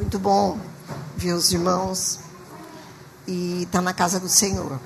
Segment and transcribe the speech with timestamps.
[0.00, 0.58] muito bom
[1.14, 2.20] ver os irmãos
[3.26, 4.80] e estar tá na casa do Senhor.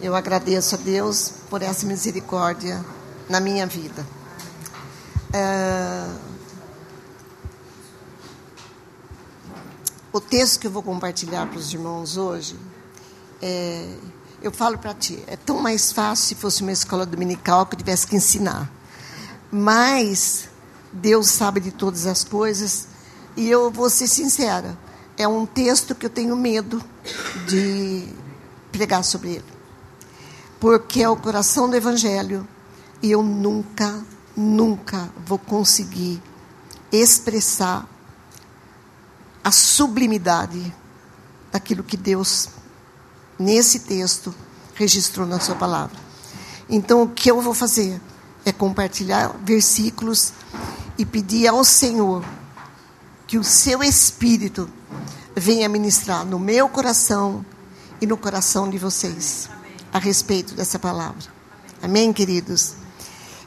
[0.00, 2.84] Eu agradeço a Deus por essa misericórdia
[3.28, 4.04] na minha vida.
[5.32, 6.08] É...
[10.12, 12.58] O texto que eu vou compartilhar para os irmãos hoje,
[13.40, 13.94] é...
[14.42, 17.78] eu falo para ti, é tão mais fácil se fosse uma escola dominical que eu
[17.78, 18.68] tivesse que ensinar.
[19.48, 20.48] Mas
[20.92, 22.90] Deus sabe de todas as coisas
[23.36, 24.76] e eu vou ser sincera,
[25.16, 26.82] é um texto que eu tenho medo
[27.46, 28.08] de
[28.70, 29.44] pregar sobre ele.
[30.60, 32.46] Porque é o coração do Evangelho
[33.02, 34.04] e eu nunca,
[34.36, 36.22] nunca vou conseguir
[36.90, 37.88] expressar
[39.42, 40.72] a sublimidade
[41.50, 42.48] daquilo que Deus,
[43.38, 44.34] nesse texto,
[44.74, 45.96] registrou na Sua palavra.
[46.68, 48.00] Então, o que eu vou fazer
[48.44, 50.32] é compartilhar versículos
[50.96, 52.24] e pedir ao Senhor
[53.32, 54.68] que o seu Espírito
[55.34, 57.42] venha ministrar no meu coração
[57.98, 59.48] e no coração de vocês
[59.90, 61.32] a respeito dessa palavra.
[61.82, 62.74] Amém, queridos?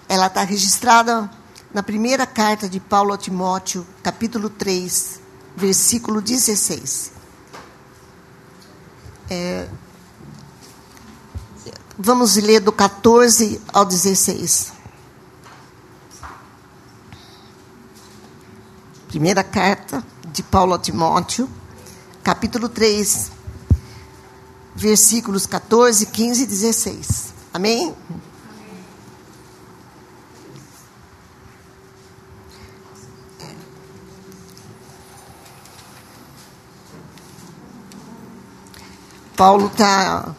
[0.09, 1.29] Ela está registrada
[1.71, 5.21] na primeira carta de Paulo a Timóteo, capítulo 3,
[5.55, 7.11] versículo 16.
[9.29, 9.67] É,
[11.95, 14.74] vamos ler do 14 ao 16.
[19.15, 21.49] Primeira carta de Paulo a Timóteo,
[22.21, 23.31] capítulo 3,
[24.75, 27.33] versículos 14, 15 e 16.
[27.53, 27.95] Amém?
[39.37, 40.35] Paulo está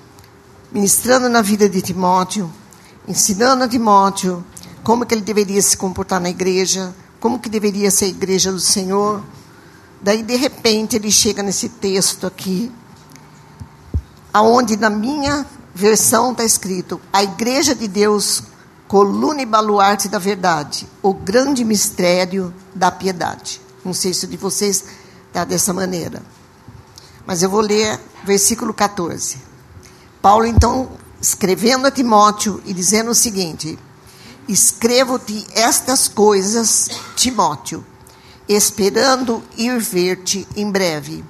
[0.70, 2.52] ministrando na vida de Timóteo,
[3.08, 4.44] ensinando a Timóteo
[4.82, 6.94] como que ele deveria se comportar na igreja,
[7.26, 9.20] como que deveria ser a igreja do Senhor.
[10.00, 12.70] Daí, de repente, ele chega nesse texto aqui,
[14.32, 18.44] aonde na minha versão está escrito: a igreja de Deus,
[18.86, 23.60] coluna e baluarte da verdade, o grande mistério da piedade.
[23.84, 24.84] Não sei se de vocês
[25.26, 26.22] está dessa maneira.
[27.26, 29.38] Mas eu vou ler versículo 14.
[30.22, 33.76] Paulo, então, escrevendo a Timóteo e dizendo o seguinte:
[34.48, 37.84] Escrevo-te estas coisas, Timóteo,
[38.48, 41.24] esperando ir ver-te em breve,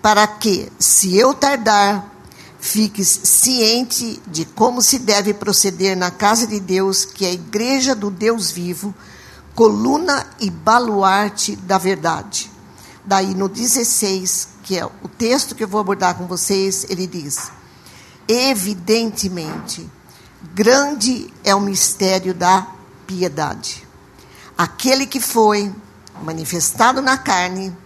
[0.00, 2.10] para que, se eu tardar,
[2.58, 7.94] fiques ciente de como se deve proceder na casa de Deus, que é a igreja
[7.94, 8.94] do Deus vivo,
[9.54, 12.50] coluna e baluarte da verdade.
[13.04, 17.50] Daí no 16, que é o texto que eu vou abordar com vocês, ele diz:
[18.26, 19.90] Evidentemente,
[20.54, 22.66] Grande é o mistério da
[23.06, 23.86] piedade.
[24.56, 25.72] Aquele que foi
[26.22, 27.76] manifestado na carne,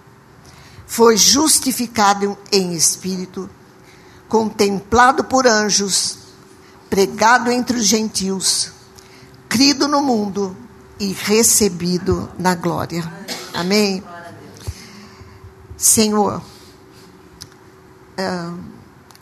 [0.87, 3.49] foi justificado em espírito,
[4.29, 6.19] contemplado por anjos,
[6.91, 8.73] pregado entre os gentios,
[9.49, 10.57] crido no mundo
[10.99, 13.11] e recebido na glória.
[13.55, 14.03] Amém?
[15.77, 16.43] Senhor,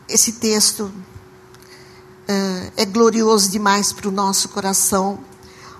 [0.08, 0.92] esse texto
[2.76, 5.18] é glorioso demais para o nosso coração,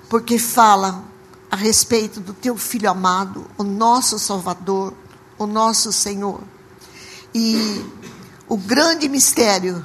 [0.09, 1.05] porque fala
[1.50, 4.93] a respeito do teu filho amado, o nosso Salvador,
[5.39, 6.41] o nosso Senhor.
[7.34, 7.84] E
[8.49, 9.84] o grande mistério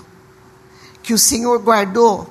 [1.03, 2.27] que o Senhor guardou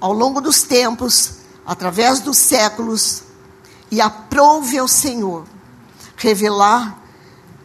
[0.00, 1.34] ao longo dos tempos,
[1.66, 3.22] através dos séculos,
[3.90, 5.44] e aprouve ao Senhor
[6.16, 6.98] revelar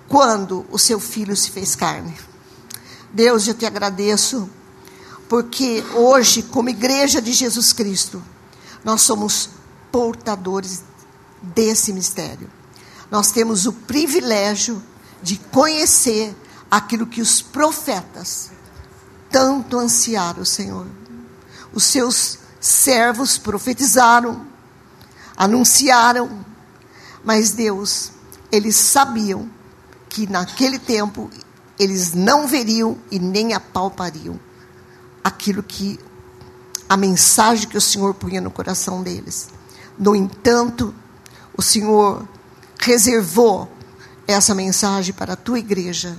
[0.08, 2.16] quando o seu filho se fez carne.
[3.14, 4.50] Deus, eu te agradeço
[5.30, 8.22] porque hoje, como igreja de Jesus Cristo,
[8.84, 9.52] nós somos
[9.92, 10.82] portadores
[11.40, 12.50] desse mistério.
[13.12, 14.82] Nós temos o privilégio
[15.22, 16.36] de conhecer
[16.70, 18.50] aquilo que os profetas
[19.30, 20.88] tanto ansiaram, Senhor.
[21.72, 24.48] Os seus servos profetizaram,
[25.38, 26.44] anunciaram,
[27.24, 28.12] mas Deus,
[28.52, 29.48] eles sabiam
[30.10, 31.30] que naquele tempo
[31.78, 34.49] eles não veriam e nem apalpariam
[35.30, 36.00] aquilo que
[36.88, 39.50] a mensagem que o Senhor punha no coração deles.
[39.98, 40.94] No entanto,
[41.56, 42.28] o Senhor
[42.80, 43.72] reservou
[44.28, 46.18] essa mensagem para a tua igreja.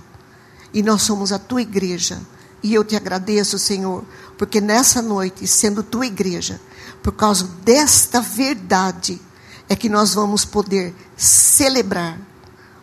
[0.72, 2.20] E nós somos a tua igreja.
[2.62, 4.04] E eu te agradeço, Senhor,
[4.36, 6.60] porque nessa noite, sendo tua igreja,
[7.02, 9.20] por causa desta verdade,
[9.68, 12.18] é que nós vamos poder celebrar,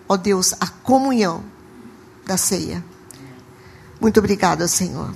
[0.09, 1.43] ó Deus, a comunhão
[2.25, 2.83] da ceia.
[4.01, 5.13] Muito obrigada, Senhor.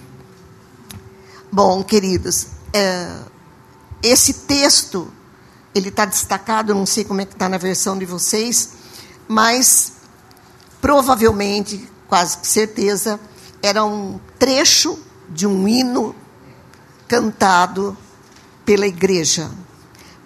[1.53, 3.13] Bom, queridos, é,
[4.01, 5.11] esse texto,
[5.75, 8.69] ele está destacado, não sei como é que está na versão de vocês,
[9.27, 9.91] mas
[10.79, 13.19] provavelmente, quase que certeza,
[13.61, 16.15] era um trecho de um hino
[17.05, 17.97] cantado
[18.63, 19.51] pela igreja.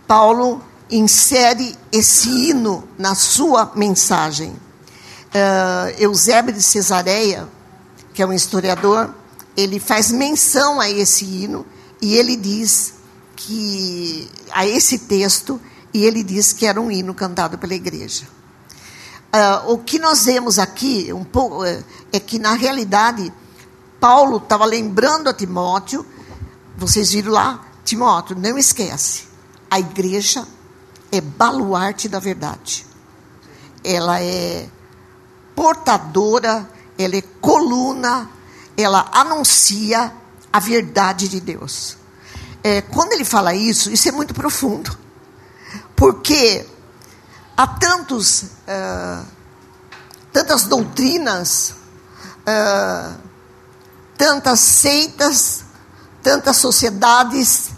[0.07, 0.62] Paulo
[0.92, 4.50] insere esse hino na sua mensagem.
[4.50, 7.50] Uh, Eusébio de Cesareia,
[8.13, 9.10] que é um historiador,
[9.55, 11.65] ele faz menção a esse hino
[12.01, 12.95] e ele diz
[13.35, 15.59] que a esse texto
[15.93, 18.25] e ele diz que era um hino cantado pela igreja.
[19.33, 23.31] Uh, o que nós vemos aqui um pouco é, é que na realidade
[23.99, 26.05] Paulo estava lembrando a Timóteo,
[26.77, 29.23] vocês viram lá, Timóteo, não esquece,
[29.69, 30.45] a igreja
[31.11, 32.85] é baluarte da verdade.
[33.83, 34.67] Ela é
[35.55, 38.29] portadora, ela é coluna,
[38.77, 40.12] ela anuncia
[40.51, 41.98] a verdade de Deus.
[42.63, 44.98] É, quando ele fala isso, isso é muito profundo.
[45.95, 46.66] Porque
[47.56, 49.25] há tantos, uh,
[50.31, 51.75] tantas doutrinas,
[52.42, 53.18] uh,
[54.18, 55.63] tantas seitas,
[56.22, 57.69] tantas sociedades,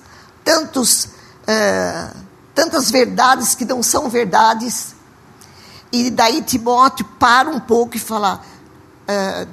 [0.44, 2.18] tantos, uh,
[2.56, 4.96] tantas verdades que não são verdades.
[5.92, 8.42] E daí Timóteo para um pouco e fala,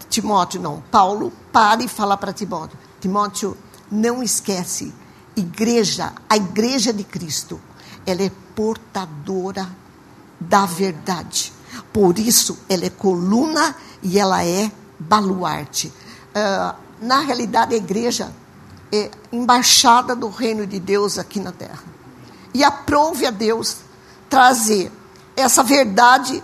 [0.08, 3.56] Timóteo não, Paulo para e fala para Timóteo, Timóteo,
[3.90, 4.92] não esquece,
[5.36, 7.60] igreja, a igreja de Cristo,
[8.06, 9.68] ela é portadora
[10.40, 11.52] da verdade.
[11.92, 15.88] Por isso, ela é coluna e ela é baluarte.
[15.88, 18.32] Uh, na realidade, a igreja
[18.92, 21.82] é embaixada do reino de Deus aqui na terra.
[22.52, 23.78] E aprove a Deus
[24.28, 24.90] trazer
[25.36, 26.42] essa verdade,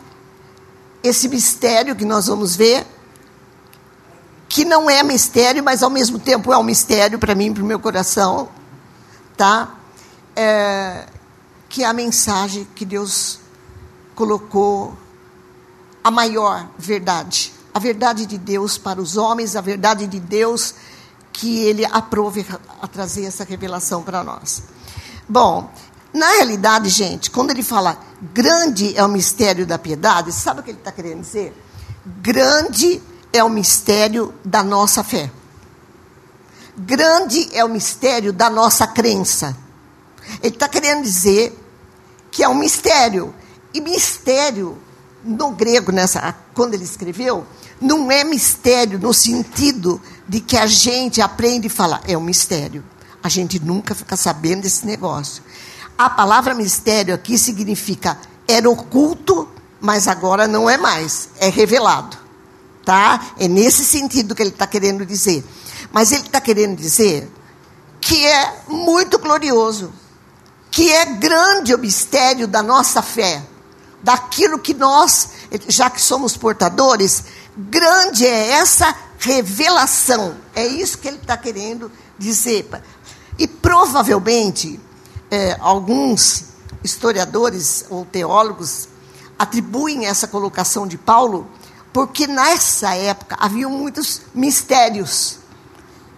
[1.03, 2.87] esse mistério que nós vamos ver,
[4.51, 7.67] que não é mistério, mas ao mesmo tempo é um mistério para mim, para o
[7.67, 8.49] meu coração,
[9.37, 9.77] tá?
[10.35, 11.07] É,
[11.69, 13.39] que é a mensagem que Deus
[14.13, 14.99] colocou
[16.03, 20.75] a maior verdade, a verdade de Deus para os homens, a verdade de Deus
[21.33, 22.45] que Ele aprove
[22.83, 24.65] a trazer essa revelação para nós.
[25.29, 25.71] Bom,
[26.13, 30.73] na realidade, gente, quando ele fala grande é o mistério da piedade, sabe o que
[30.73, 31.55] ele está querendo dizer?
[32.21, 33.01] Grande
[33.33, 35.31] é o mistério da nossa fé.
[36.77, 39.57] Grande é o mistério da nossa crença.
[40.43, 41.57] Ele está querendo dizer
[42.31, 43.35] que é um mistério.
[43.73, 44.79] E mistério,
[45.25, 47.47] no grego, nessa, quando ele escreveu,
[47.81, 52.85] não é mistério no sentido de que a gente aprende e fala, é um mistério.
[53.23, 55.43] A gente nunca fica sabendo desse negócio.
[55.97, 58.19] A palavra mistério aqui significa
[58.49, 59.49] era oculto,
[59.81, 62.20] mas agora não é mais, é revelado.
[62.85, 63.33] Tá?
[63.39, 65.45] É nesse sentido que ele está querendo dizer.
[65.93, 67.31] Mas ele está querendo dizer
[68.01, 69.93] que é muito glorioso
[70.71, 73.43] que é grande o mistério da nossa fé,
[74.03, 75.31] daquilo que nós,
[75.69, 77.25] já que somos portadores,
[77.57, 80.37] grande é essa revelação.
[80.55, 82.69] É isso que ele está querendo dizer.
[83.39, 84.81] E provavelmente,
[85.31, 86.45] é, alguns
[86.85, 88.89] historiadores ou teólogos
[89.39, 91.51] atribuem essa colocação de Paulo,
[91.93, 95.39] porque nessa época havia muitos mistérios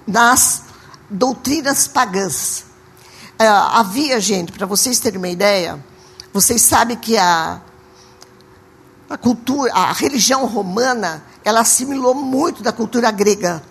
[0.07, 0.63] nas
[1.09, 2.65] doutrinas pagãs.
[3.39, 5.83] É, havia, gente, para vocês terem uma ideia,
[6.33, 7.61] vocês sabem que a,
[9.09, 13.63] a cultura, a religião romana, ela assimilou muito da cultura grega.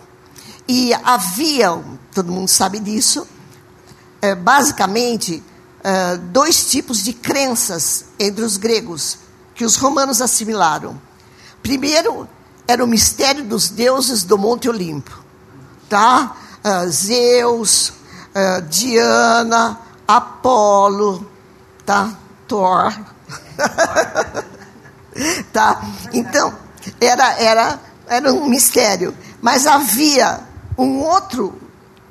[0.68, 1.82] E havia,
[2.14, 3.28] todo mundo sabe disso,
[4.22, 5.44] é, basicamente,
[5.84, 9.18] é, dois tipos de crenças entre os gregos,
[9.56, 11.00] que os romanos assimilaram.
[11.62, 12.28] Primeiro,
[12.68, 15.24] era o mistério dos deuses do Monte Olimpo.
[15.90, 16.36] Tá?
[16.64, 21.30] Uh, Zeus, uh, Diana, Apolo,
[21.86, 22.14] tá?
[22.48, 22.94] Thor.
[25.52, 25.82] tá?
[26.14, 26.54] Então,
[27.00, 29.16] era, era, era um mistério.
[29.42, 30.42] Mas havia
[30.78, 31.60] um outro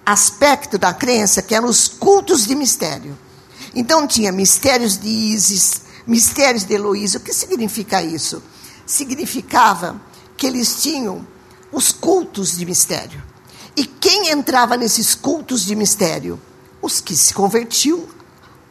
[0.04, 3.16] aspecto da crença, que eram os cultos de mistério.
[3.74, 7.18] Então, tinha mistérios de Ísis, mistérios de Heloísa.
[7.18, 8.42] O que significa isso?
[8.90, 10.02] Significava
[10.36, 11.24] que eles tinham
[11.70, 13.22] os cultos de mistério.
[13.76, 16.40] E quem entrava nesses cultos de mistério?
[16.82, 18.04] Os que se convertiam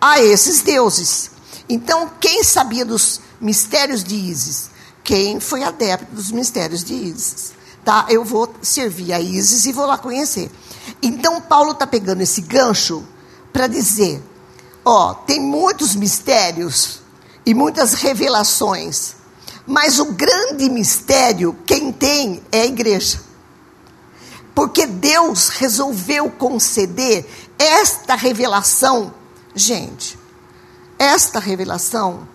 [0.01, 1.31] a esses deuses.
[1.69, 4.69] Então, quem sabia dos mistérios de Ísis?
[5.05, 7.53] Quem foi adepto dos mistérios de Ísis?
[7.85, 8.05] Tá?
[8.09, 10.51] Eu vou servir a Ísis e vou lá conhecer.
[11.01, 13.07] Então, Paulo está pegando esse gancho
[13.53, 14.21] para dizer:
[14.83, 16.99] ó, tem muitos mistérios
[17.45, 19.15] e muitas revelações,
[19.69, 23.21] mas o grande mistério, quem tem é a igreja.
[24.55, 27.23] Porque Deus resolveu conceder
[27.55, 29.13] esta revelação.
[29.53, 30.17] Gente,
[30.97, 32.27] esta revelação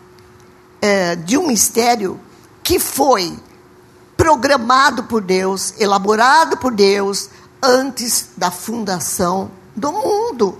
[0.81, 2.21] é, de um mistério
[2.63, 3.37] que foi
[4.17, 10.57] programado por Deus, elaborado por Deus, antes da fundação do mundo.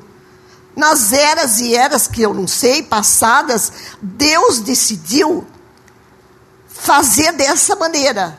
[0.75, 5.47] Nas eras e eras que eu não sei, passadas, Deus decidiu
[6.75, 8.39] fazer dessa maneira.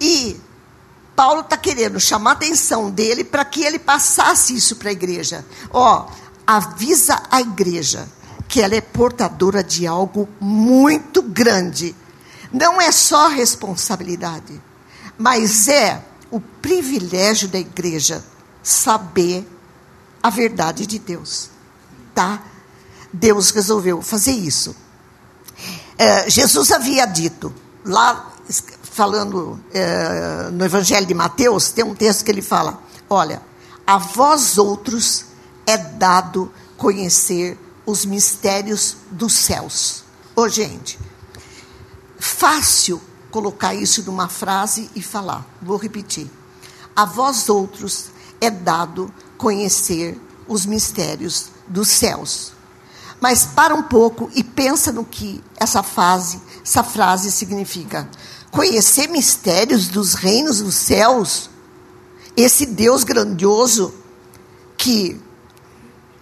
[0.00, 0.40] E
[1.14, 5.44] Paulo está querendo chamar a atenção dele para que ele passasse isso para a igreja.
[5.70, 6.08] Ó,
[6.46, 8.08] avisa a igreja
[8.46, 11.94] que ela é portadora de algo muito grande.
[12.52, 14.62] Não é só responsabilidade,
[15.18, 18.24] mas é o privilégio da igreja
[18.62, 19.46] saber
[20.22, 21.50] a verdade de Deus.
[22.14, 22.42] Tá?
[23.12, 24.74] Deus resolveu fazer isso.
[25.98, 27.52] É, Jesus havia dito,
[27.84, 28.32] lá
[28.82, 33.42] falando é, no Evangelho de Mateus, tem um texto que ele fala: Olha,
[33.86, 35.24] a vós outros
[35.66, 40.04] é dado conhecer os mistérios dos céus.
[40.36, 40.98] Ô, gente,
[42.18, 43.00] fácil
[43.30, 45.46] colocar isso numa frase e falar.
[45.60, 46.30] Vou repetir.
[46.94, 48.06] A vós outros
[48.40, 52.52] é dado conhecer os mistérios dos céus.
[53.20, 58.08] Mas para um pouco e pensa no que essa frase, essa frase significa.
[58.50, 61.50] Conhecer mistérios dos reinos dos céus,
[62.36, 63.92] esse Deus grandioso
[64.76, 65.20] que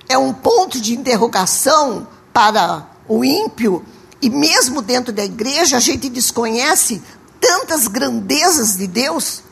[0.09, 3.85] é um ponto de interrogação para o ímpio,
[4.21, 7.03] e mesmo dentro da igreja a gente desconhece
[7.41, 9.43] tantas grandezas de Deus.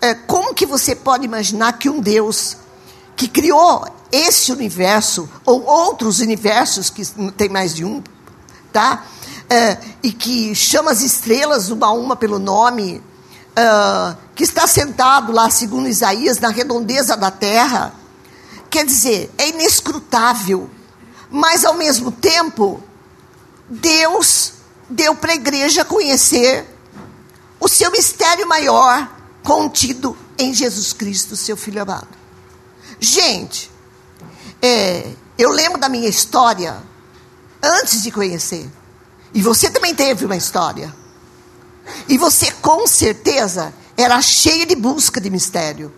[0.00, 2.56] É, como que você pode imaginar que um Deus
[3.16, 7.02] que criou esse universo, ou outros universos, que
[7.32, 8.02] tem mais de um,
[8.70, 9.04] tá?
[9.52, 13.02] é, e que chama as estrelas uma a uma pelo nome,
[13.54, 17.94] é, que está sentado lá, segundo Isaías, na redondeza da terra.
[18.70, 20.70] Quer dizer, é inescrutável,
[21.30, 22.82] mas ao mesmo tempo,
[23.68, 24.54] Deus
[24.88, 26.66] deu para a igreja conhecer
[27.60, 29.06] o seu mistério maior
[29.42, 32.08] contido em Jesus Cristo, seu Filho amado.
[32.98, 33.70] Gente,
[34.62, 36.80] é, eu lembro da minha história
[37.60, 38.70] antes de conhecer.
[39.34, 40.94] E você também teve uma história.
[42.08, 45.92] E você, com certeza, era cheio de busca de mistério.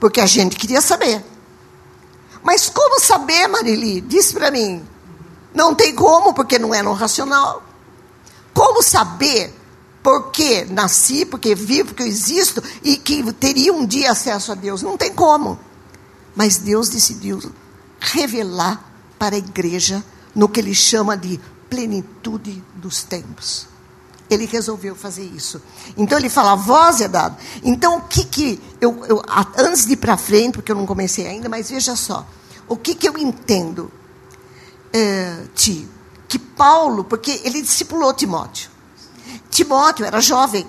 [0.00, 1.24] Porque a gente queria saber.
[2.42, 4.00] Mas como saber, Marili?
[4.00, 4.84] Diz para mim.
[5.54, 7.62] Não tem como, porque não é no racional.
[8.52, 9.54] Como saber
[10.02, 14.82] porque nasci, porque vivo, porque existo e que teria um dia acesso a Deus?
[14.82, 15.58] Não tem como.
[16.34, 17.40] Mas Deus decidiu
[18.00, 18.84] revelar
[19.18, 23.66] para a igreja no que ele chama de plenitude dos tempos.
[24.30, 25.60] Ele resolveu fazer isso.
[25.96, 27.36] Então ele fala, a voz é dada.
[27.62, 29.22] Então o que que eu, eu
[29.56, 32.26] antes de ir para frente, porque eu não comecei ainda, mas veja só,
[32.68, 33.90] o que que eu entendo,
[34.92, 35.88] é, Ti,
[36.28, 38.70] que Paulo, porque ele discipulou Timóteo.
[39.50, 40.66] Timóteo era jovem.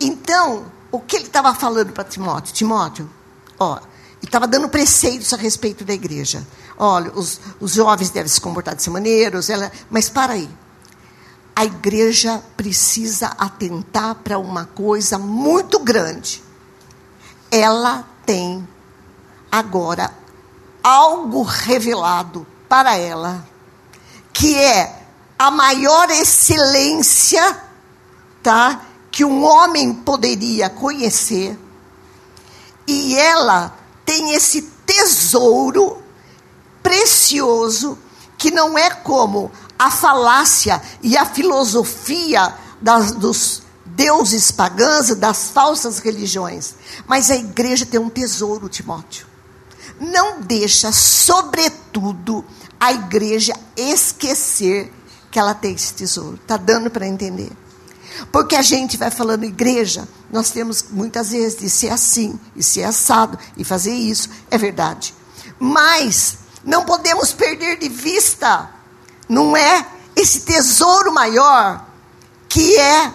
[0.00, 2.54] Então o que ele estava falando para Timóteo?
[2.54, 3.10] Timóteo,
[3.58, 3.78] ó,
[4.18, 6.46] ele estava dando preceitos a respeito da igreja.
[6.78, 10.48] Olha, os, os jovens devem se comportar dessa maneira, ela, mas para aí.
[11.54, 16.42] A igreja precisa atentar para uma coisa muito grande.
[17.50, 18.66] Ela tem
[19.50, 20.12] agora
[20.82, 23.46] algo revelado para ela,
[24.32, 25.02] que é
[25.38, 27.58] a maior excelência,
[28.42, 28.82] tá?
[29.10, 31.58] Que um homem poderia conhecer.
[32.86, 33.74] E ela
[34.06, 36.02] tem esse tesouro
[36.82, 37.98] precioso
[38.38, 45.98] que não é como a falácia e a filosofia das, dos deuses pagãos, das falsas
[45.98, 46.74] religiões.
[47.06, 49.26] Mas a igreja tem um tesouro, Timóteo.
[49.98, 52.44] Não deixa, sobretudo,
[52.78, 54.92] a igreja esquecer
[55.30, 56.36] que ela tem esse tesouro.
[56.36, 57.50] Está dando para entender?
[58.32, 62.84] Porque a gente vai falando igreja, nós temos muitas vezes de ser assim, e ser
[62.84, 65.14] assado, e fazer isso, é verdade.
[65.58, 68.70] Mas não podemos perder de vista,
[69.28, 69.86] não é?
[70.14, 71.86] Esse tesouro maior,
[72.48, 73.12] que é,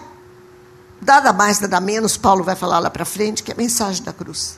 [1.02, 4.14] nada mais, nada menos, Paulo vai falar lá para frente, que é a mensagem da
[4.14, 4.58] cruz.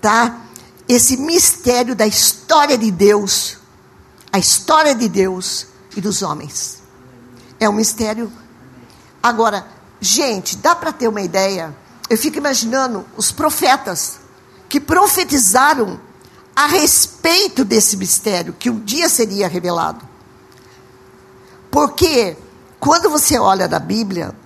[0.00, 0.40] Tá?
[0.88, 3.58] Esse mistério da história de Deus,
[4.32, 6.82] a história de Deus e dos homens.
[7.60, 8.30] É um mistério.
[9.24, 9.66] Agora,
[10.02, 11.74] gente, dá para ter uma ideia?
[12.10, 14.18] Eu fico imaginando os profetas
[14.68, 15.98] que profetizaram
[16.54, 20.06] a respeito desse mistério que um dia seria revelado.
[21.70, 22.36] Porque
[22.78, 24.36] quando você olha na Bíblia,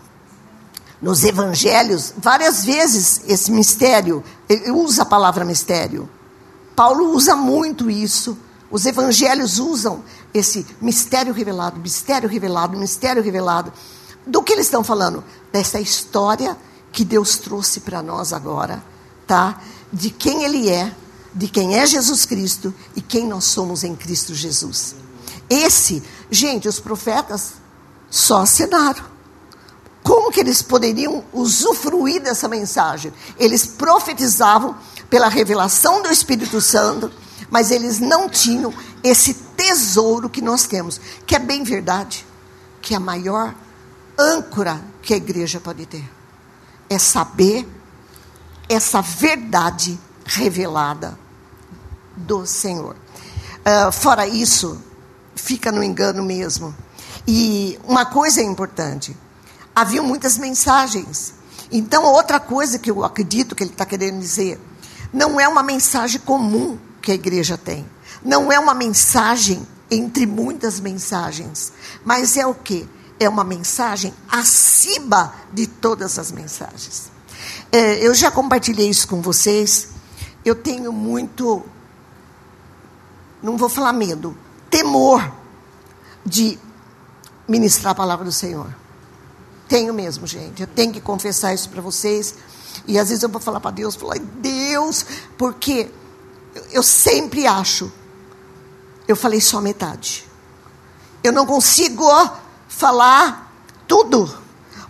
[1.02, 6.08] nos evangelhos, várias vezes esse mistério, ele usa a palavra mistério.
[6.76, 8.38] Paulo usa muito isso.
[8.70, 13.73] Os evangelhos usam esse mistério revelado, mistério revelado, mistério revelado.
[14.28, 15.25] Do que eles estão falando?
[15.50, 16.54] Dessa história
[16.92, 18.85] que Deus trouxe para nós agora,
[19.26, 19.58] tá?
[19.90, 20.94] De quem Ele é,
[21.35, 24.94] de quem é Jesus Cristo e quem nós somos em Cristo Jesus.
[25.49, 27.54] Esse, gente, os profetas
[28.11, 29.02] só assinaram.
[30.02, 33.12] Como que eles poderiam usufruir dessa mensagem?
[33.38, 34.76] Eles profetizavam
[35.08, 37.11] pela revelação do Espírito Santo,
[37.50, 42.26] mas eles não tinham esse tesouro que nós temos, que é bem verdade,
[42.82, 43.54] que é a maior
[44.18, 46.04] âncora que a igreja pode ter.
[46.90, 47.66] É saber
[48.68, 51.18] essa verdade revelada
[52.16, 52.96] do Senhor.
[53.60, 54.82] Uh, fora isso,
[55.34, 56.75] fica no engano mesmo.
[57.26, 59.16] E uma coisa é importante:
[59.75, 61.34] havia muitas mensagens.
[61.70, 64.58] Então, outra coisa que eu acredito que ele está querendo dizer,
[65.12, 67.87] não é uma mensagem comum que a igreja tem.
[68.25, 71.72] Não é uma mensagem entre muitas mensagens.
[72.04, 72.88] Mas é o que?
[73.20, 77.10] É uma mensagem acima de todas as mensagens.
[77.70, 79.88] É, eu já compartilhei isso com vocês.
[80.44, 81.64] Eu tenho muito,
[83.42, 84.37] não vou falar medo,
[84.70, 85.32] temor
[86.25, 86.58] de
[87.46, 88.75] ministrar a palavra do Senhor.
[89.68, 90.62] Tenho mesmo, gente.
[90.62, 92.34] Eu tenho que confessar isso para vocês.
[92.87, 95.04] E às vezes eu vou falar para Deus, falar, Deus,
[95.37, 95.90] porque
[96.70, 97.92] eu sempre acho,
[99.06, 100.26] eu falei só metade.
[101.22, 102.04] Eu não consigo
[102.78, 103.52] falar
[103.88, 104.32] tudo.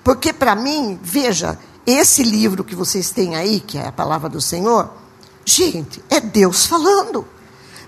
[0.05, 4.41] Porque para mim, veja, esse livro que vocês têm aí, que é a palavra do
[4.43, 4.91] Senhor,
[5.45, 7.27] gente, é Deus falando.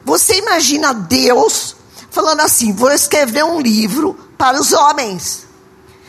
[0.02, 1.76] Você imagina Deus
[2.10, 5.46] falando assim: vou escrever um livro para os homens.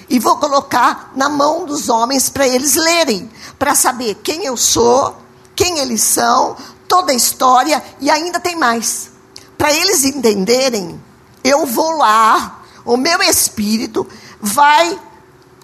[0.10, 3.30] E vou colocar na mão dos homens para eles lerem,
[3.60, 5.18] para saber quem eu sou,
[5.56, 6.58] quem eles são,
[6.88, 9.12] toda a história e ainda tem mais.
[9.58, 11.00] Para eles entenderem,
[11.44, 14.08] eu vou lá, o meu espírito
[14.40, 15.00] vai,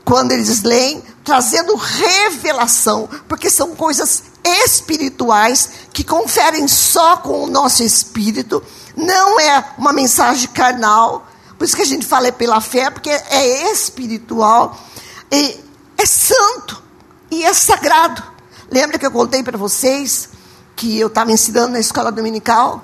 [0.06, 7.84] quando eles leem, trazendo revelação, porque são coisas espirituais que conferem só com o nosso
[7.84, 8.64] espírito
[8.98, 11.28] não é uma mensagem carnal.
[11.56, 14.76] Por isso que a gente fala é pela fé, porque é espiritual.
[15.32, 15.60] E
[15.96, 16.82] é santo.
[17.30, 18.24] E é sagrado.
[18.72, 20.30] Lembra que eu contei para vocês
[20.76, 22.84] que eu estava ensinando na escola dominical?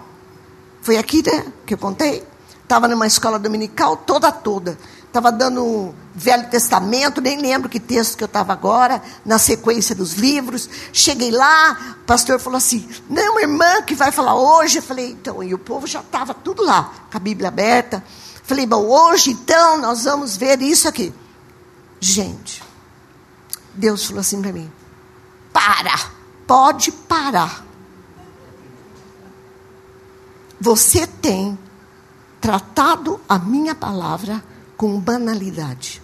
[0.84, 1.52] Foi aqui, né?
[1.66, 2.24] Que eu contei.
[2.64, 4.78] Estava numa escola dominical toda, toda.
[5.06, 10.14] Estava dando Velho Testamento, nem lembro que texto que eu estava agora, na sequência dos
[10.14, 10.68] livros.
[10.92, 14.80] Cheguei lá, o pastor falou assim: Não, irmã, que vai falar hoje.
[14.80, 18.04] Eu falei: Então, e o povo já estava tudo lá, com a Bíblia aberta.
[18.44, 21.14] Falei: Bom, hoje então nós vamos ver isso aqui.
[22.00, 22.64] Gente,
[23.74, 24.72] Deus falou assim para mim:
[25.52, 26.10] Para,
[26.48, 27.64] pode parar.
[30.60, 31.60] Você tem
[32.44, 34.44] tratado a minha palavra
[34.76, 36.02] com banalidade.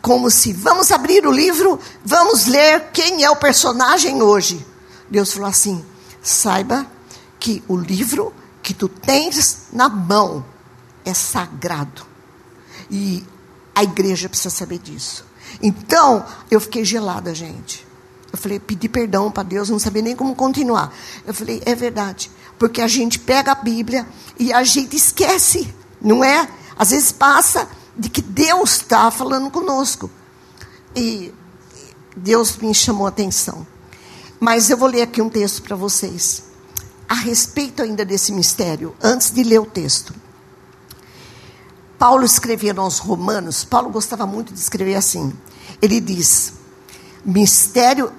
[0.00, 4.64] Como se vamos abrir o livro, vamos ler quem é o personagem hoje.
[5.10, 5.84] Deus falou assim:
[6.22, 6.86] saiba
[7.40, 10.44] que o livro que tu tens na mão
[11.04, 12.06] é sagrado.
[12.88, 13.26] E
[13.74, 15.26] a igreja precisa saber disso.
[15.60, 17.84] Então, eu fiquei gelada, gente.
[18.32, 20.94] Eu falei, pedi perdão para Deus, não sabia nem como continuar.
[21.26, 22.30] Eu falei, é verdade.
[22.58, 24.06] Porque a gente pega a Bíblia
[24.38, 26.48] e a gente esquece, não é?
[26.76, 30.10] Às vezes passa de que Deus está falando conosco.
[30.94, 31.32] E
[32.16, 33.66] Deus me chamou a atenção.
[34.40, 36.44] Mas eu vou ler aqui um texto para vocês.
[37.08, 40.14] A respeito ainda desse mistério, antes de ler o texto.
[41.98, 45.32] Paulo escrevendo aos Romanos, Paulo gostava muito de escrever assim.
[45.82, 46.52] Ele diz:
[47.24, 48.12] mistério,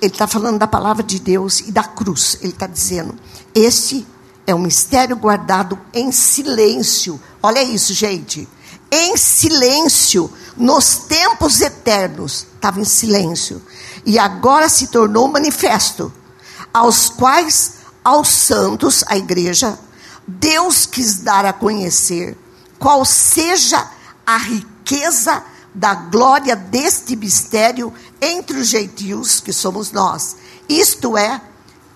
[0.00, 2.38] ele está falando da palavra de Deus e da cruz.
[2.40, 3.14] Ele está dizendo:
[3.54, 4.06] este
[4.46, 7.20] é um mistério guardado em silêncio.
[7.42, 8.48] Olha isso, gente.
[8.90, 13.62] Em silêncio, nos tempos eternos, estava em silêncio.
[14.06, 16.12] E agora se tornou manifesto,
[16.72, 19.78] aos quais, aos santos, a igreja,
[20.26, 22.36] Deus quis dar a conhecer
[22.78, 23.90] qual seja
[24.24, 25.42] a riqueza
[25.74, 30.36] da glória deste mistério entre os gentios, que somos nós.
[30.68, 31.40] Isto é,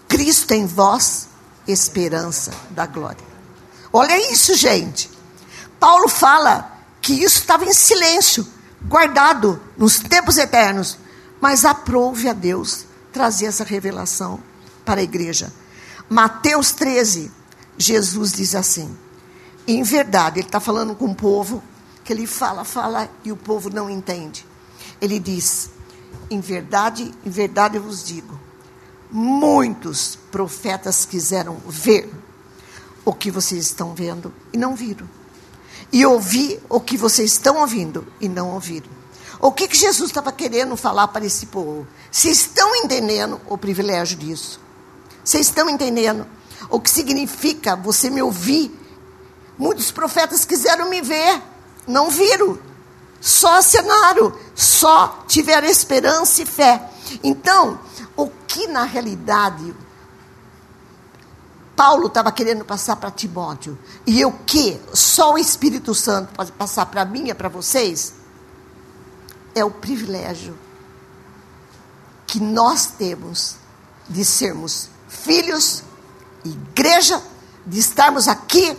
[0.09, 1.29] Cristo em vós,
[1.67, 3.25] esperança da glória.
[3.93, 5.11] Olha isso, gente.
[5.79, 8.47] Paulo fala que isso estava em silêncio,
[8.83, 10.99] guardado nos tempos eternos,
[11.41, 14.41] mas aprove a Deus trazer essa revelação
[14.85, 15.53] para a igreja.
[16.09, 17.31] Mateus 13,
[17.77, 18.97] Jesus diz assim:
[19.67, 21.63] em verdade, ele está falando com o povo,
[22.05, 24.45] que ele fala, fala e o povo não entende.
[25.01, 25.71] Ele diz:
[26.33, 28.39] em verdade, em verdade eu vos digo,
[29.15, 32.11] Muitos profetas quiseram ver
[33.05, 35.07] o que vocês estão vendo e não viram.
[35.93, 38.89] E ouvir o que vocês estão ouvindo e não ouviram.
[39.39, 41.87] O que, que Jesus estava querendo falar para esse povo?
[42.11, 44.59] Vocês estão entendendo o privilégio disso?
[45.23, 46.27] Vocês estão entendendo
[46.71, 48.75] o que significa você me ouvir?
[49.59, 51.43] Muitos profetas quiseram me ver,
[51.87, 52.59] não viram.
[53.21, 56.91] Só acenaram, só tiveram esperança e fé.
[57.23, 57.79] Então,
[58.17, 59.75] o que na realidade
[61.75, 66.87] Paulo estava querendo passar para Timóteo, e o que só o Espírito Santo pode passar
[66.87, 68.15] para mim e para vocês,
[69.55, 70.57] é o privilégio
[72.27, 73.57] que nós temos
[74.09, 75.83] de sermos filhos,
[76.45, 77.23] igreja,
[77.67, 78.77] de estarmos aqui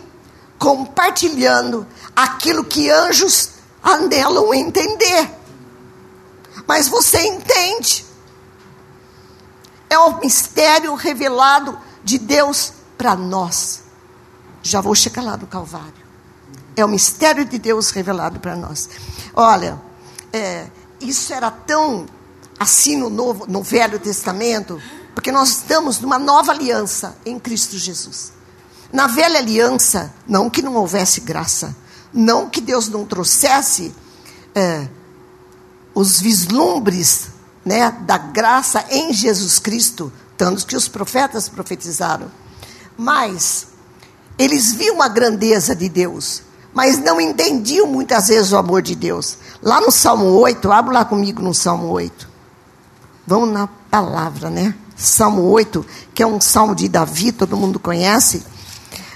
[0.57, 3.49] compartilhando aquilo que anjos
[3.83, 5.29] anelam entender.
[6.67, 8.05] Mas você entende.
[9.89, 13.83] É o mistério revelado de Deus para nós.
[14.61, 16.03] Já vou chegar lá no Calvário.
[16.75, 18.89] É o mistério de Deus revelado para nós.
[19.33, 19.79] Olha,
[20.31, 20.67] é,
[20.99, 22.05] isso era tão
[22.59, 24.81] assim no, novo, no Velho Testamento,
[25.13, 28.33] porque nós estamos numa nova aliança em Cristo Jesus.
[28.91, 31.75] Na velha aliança, não que não houvesse graça,
[32.13, 33.93] não que Deus não trouxesse
[34.53, 34.87] é,
[35.93, 37.27] os vislumbres
[37.63, 42.31] né, da graça em Jesus Cristo, tanto que os profetas profetizaram.
[42.97, 43.67] Mas
[44.37, 46.41] eles viam a grandeza de Deus,
[46.73, 49.37] mas não entendiam muitas vezes o amor de Deus.
[49.61, 52.27] Lá no Salmo 8, abra lá comigo no Salmo 8.
[53.25, 54.75] Vamos na palavra, né?
[54.95, 58.43] Salmo 8, que é um salmo de Davi, todo mundo conhece.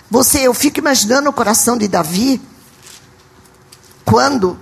[0.10, 2.42] Você, eu fico imaginando o coração de Davi
[4.06, 4.58] quando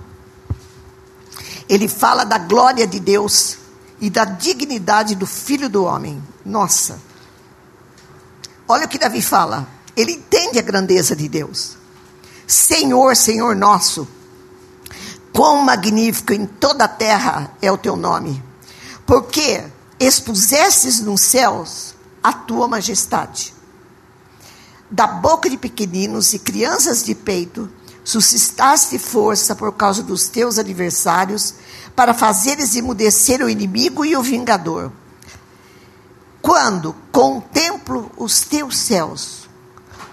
[1.68, 3.58] ele fala da glória de Deus
[4.00, 6.22] e da dignidade do filho do homem.
[6.44, 7.00] Nossa.
[8.68, 9.66] Olha o que Davi fala.
[9.96, 11.76] Ele entende a grandeza de Deus.
[12.46, 14.06] Senhor, Senhor nosso,
[15.32, 18.42] quão magnífico em toda a terra é o teu nome,
[19.04, 19.64] porque
[19.98, 23.54] expusestes nos céus a tua majestade.
[24.88, 27.68] Da boca de pequeninos e crianças de peito,
[28.06, 31.54] suscitaste força por causa dos teus adversários,
[31.96, 34.92] para fazeres emudecer o inimigo e o vingador.
[36.40, 39.48] Quando contemplo os teus céus,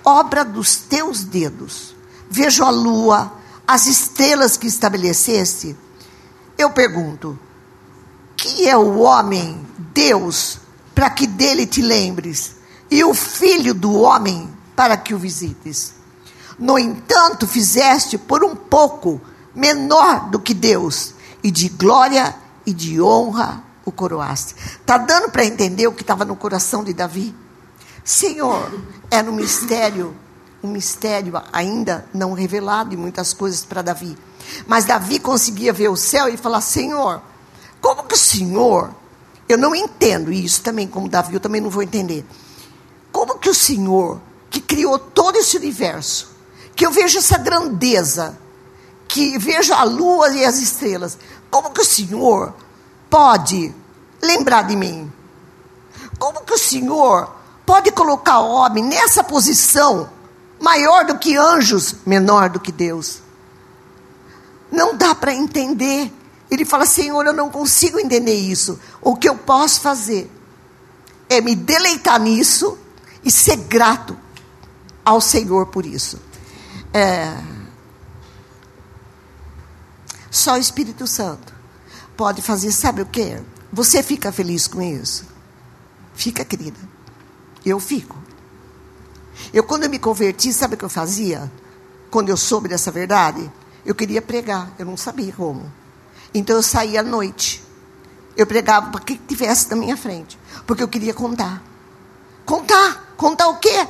[0.04, 1.96] obra dos teus dedos,
[2.28, 3.32] vejo a lua,
[3.68, 5.78] as estrelas que estabeleceste,
[6.58, 7.38] eu pergunto:
[8.36, 10.58] que é o homem, Deus,
[10.96, 12.56] para que dele te lembres,
[12.90, 16.02] e o filho do homem para que o visites?
[16.58, 19.22] No entanto, fizeste por um pouco
[19.56, 21.14] menor do que Deus,
[21.44, 22.36] e de glória
[22.66, 24.56] e de honra o coroaste.
[24.56, 27.36] Está dando para entender o que estava no coração de Davi?
[28.04, 28.72] Senhor,
[29.12, 30.16] era um mistério
[30.64, 34.18] um mistério ainda não revelado e muitas coisas para Davi.
[34.66, 37.22] Mas Davi conseguia ver o céu e falar: Senhor,
[37.82, 38.96] como que o Senhor,
[39.48, 42.26] eu não entendo isso também, como Davi, eu também não vou entender.
[43.12, 46.33] Como que o Senhor, que criou todo esse universo,
[46.84, 48.38] que eu vejo essa grandeza,
[49.08, 51.18] que vejo a lua e as estrelas,
[51.50, 52.54] como que o Senhor
[53.10, 53.74] pode
[54.22, 55.10] lembrar de mim?
[56.20, 57.34] Como que o Senhor
[57.66, 60.10] pode colocar o homem nessa posição
[60.60, 63.22] maior do que anjos, menor do que Deus.
[64.70, 66.12] Não dá para entender.
[66.52, 68.78] Ele fala: Senhor, eu não consigo entender isso.
[69.00, 70.30] O que eu posso fazer
[71.30, 72.78] é me deleitar nisso
[73.24, 74.18] e ser grato
[75.06, 76.33] ao Senhor por isso.
[76.94, 77.36] É...
[80.30, 81.54] Só o Espírito Santo
[82.16, 83.42] pode fazer, sabe o que?
[83.72, 85.26] Você fica feliz com isso?
[86.14, 86.80] Fica, querida.
[87.66, 88.18] Eu fico.
[89.54, 91.52] Eu, quando eu me converti, sabe o que eu fazia?
[92.12, 93.52] Quando eu soube dessa verdade?
[93.86, 95.72] Eu queria pregar, eu não sabia como.
[96.34, 97.64] Então eu saía à noite.
[98.36, 100.38] Eu pregava para quem estivesse na minha frente.
[100.66, 101.62] Porque eu queria contar.
[102.46, 103.14] Contar.
[103.18, 103.88] Contar o quê?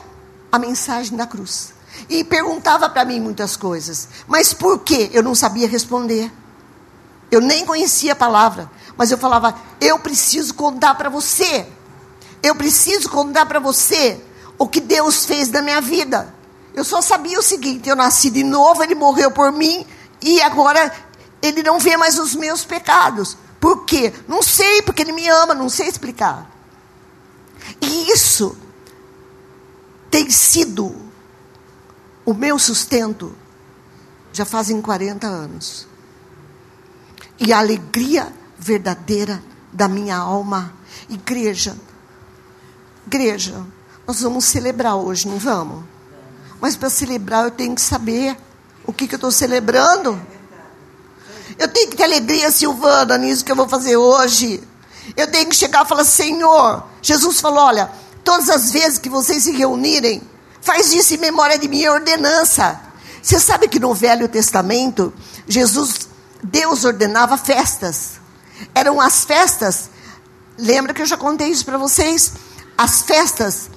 [0.52, 1.74] A mensagem da cruz.
[2.10, 4.08] E perguntava para mim muitas coisas.
[4.27, 5.10] Mas por quê?
[5.13, 6.32] Eu não sabia responder.
[7.32, 8.69] Eu nem conhecia a palavra.
[8.97, 11.65] Mas eu falava, eu preciso contar para você.
[12.41, 14.21] Eu preciso contar para você
[14.58, 16.34] o que Deus fez na minha vida.
[16.73, 19.86] Eu só sabia o seguinte: eu nasci de novo, Ele morreu por mim
[20.21, 20.93] e agora
[21.41, 23.38] Ele não vê mais os meus pecados.
[23.60, 24.13] Por quê?
[24.27, 26.49] Não sei, porque Ele me ama, não sei explicar.
[27.82, 28.58] E isso
[30.12, 30.95] tem sido
[32.26, 33.36] o meu sustento
[34.32, 35.88] já fazem 40 anos.
[37.40, 40.74] E a alegria verdadeira da minha alma.
[41.10, 41.76] Igreja,
[43.06, 43.66] igreja,
[44.08, 45.84] nós vamos celebrar hoje, não vamos?
[46.62, 48.38] Mas para celebrar eu tenho que saber
[48.86, 50.20] o que, que eu estou celebrando.
[51.58, 54.64] Eu tenho que ter alegria, Silvana, nisso que eu vou fazer hoje.
[55.16, 57.92] Eu tenho que chegar e falar, Senhor, Jesus falou, olha,
[58.24, 60.22] todas as vezes que vocês se reunirem,
[60.63, 62.80] faz isso em memória de minha ordenança.
[63.21, 65.13] Você sabe que no Velho Testamento,
[65.47, 66.08] Jesus,
[66.41, 68.13] Deus ordenava festas.
[68.73, 69.89] Eram as festas,
[70.58, 72.34] lembra que eu já contei isso para vocês?
[72.78, 73.69] As festas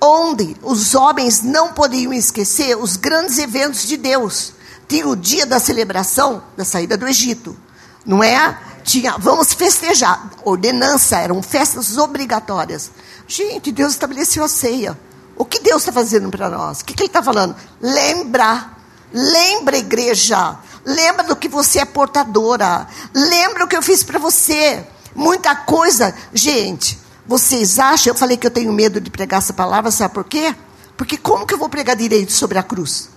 [0.00, 4.54] onde os homens não podiam esquecer os grandes eventos de Deus.
[4.88, 7.56] Tinha o dia da celebração da saída do Egito,
[8.04, 8.58] não é?
[8.82, 10.30] Tinha, vamos festejar.
[10.42, 12.90] Ordenança, eram festas obrigatórias.
[13.28, 14.98] Gente, Deus estabeleceu a ceia.
[15.40, 16.80] O que Deus está fazendo para nós?
[16.80, 17.56] O que, que Ele está falando?
[17.80, 18.72] Lembra,
[19.10, 20.58] lembra, igreja.
[20.84, 22.86] Lembra do que você é portadora.
[23.14, 24.86] Lembra o que eu fiz para você.
[25.14, 26.14] Muita coisa.
[26.34, 28.10] Gente, vocês acham?
[28.10, 30.54] Eu falei que eu tenho medo de pregar essa palavra, sabe por quê?
[30.94, 33.08] Porque como que eu vou pregar direito sobre a cruz?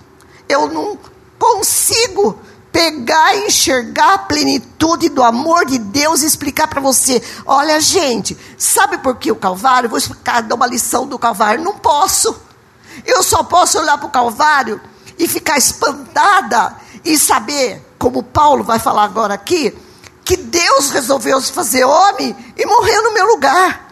[0.47, 0.97] Eu não
[1.37, 2.39] consigo
[2.73, 7.21] pegar e enxergar a plenitude do amor de Deus e explicar para você.
[7.45, 9.87] Olha, gente, sabe por que o Calvário?
[9.87, 11.63] Vou explicar, dar uma lição do Calvário.
[11.63, 12.35] Não posso.
[13.05, 14.81] Eu só posso olhar para o Calvário
[15.19, 19.77] e ficar espantada e saber, como Paulo vai falar agora aqui,
[20.25, 23.87] que Deus resolveu se fazer homem e morrer no meu lugar.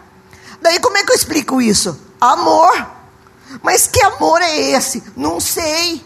[0.60, 1.96] Daí como é que eu explico isso?
[2.20, 2.90] Amor.
[3.62, 5.04] Mas que amor é esse?
[5.16, 6.04] Não sei.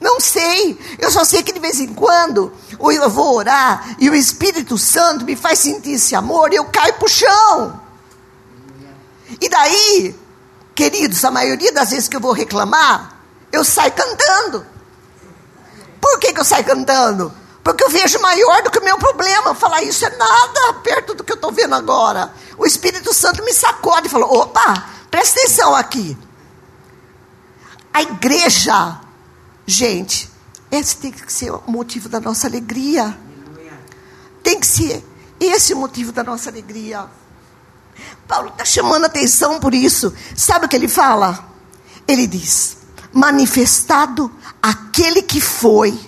[0.00, 0.78] Não sei.
[0.98, 5.24] Eu só sei que de vez em quando eu vou orar e o Espírito Santo
[5.24, 7.80] me faz sentir esse amor e eu caio para o chão.
[9.40, 10.14] E daí,
[10.74, 13.18] queridos, a maioria das vezes que eu vou reclamar,
[13.50, 14.66] eu saio cantando.
[16.00, 17.32] Por que, que eu saio cantando?
[17.62, 19.54] Porque eu vejo maior do que o meu problema.
[19.54, 22.30] Falar isso é nada perto do que eu estou vendo agora.
[22.58, 26.16] O Espírito Santo me sacode e falou: opa, presta atenção aqui.
[27.92, 29.00] A igreja
[29.66, 30.30] Gente,
[30.70, 33.16] esse tem que ser o motivo da nossa alegria.
[34.42, 35.04] Tem que ser
[35.40, 37.06] esse o motivo da nossa alegria.
[38.26, 40.12] Paulo está chamando atenção por isso.
[40.36, 41.48] Sabe o que ele fala?
[42.06, 42.76] Ele diz:
[43.12, 44.30] manifestado
[44.62, 45.98] aquele que foi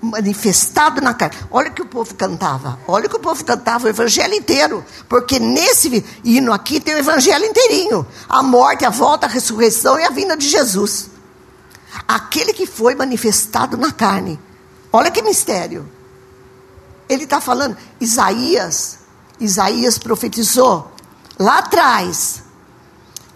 [0.00, 1.36] manifestado na carne.
[1.50, 2.78] Olha o que o povo cantava.
[2.86, 4.84] Olha o que o povo cantava o evangelho inteiro.
[5.08, 10.04] Porque nesse hino aqui tem o evangelho inteirinho: a morte, a volta, a ressurreição e
[10.04, 11.11] a vinda de Jesus
[12.06, 14.38] aquele que foi manifestado na carne.
[14.92, 15.88] Olha que mistério.
[17.08, 19.00] Ele está falando, Isaías,
[19.38, 20.92] Isaías profetizou
[21.38, 22.42] lá atrás.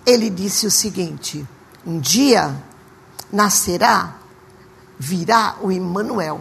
[0.05, 1.47] Ele disse o seguinte:
[1.85, 2.55] um dia
[3.33, 4.17] nascerá,
[4.99, 6.41] virá o Emmanuel,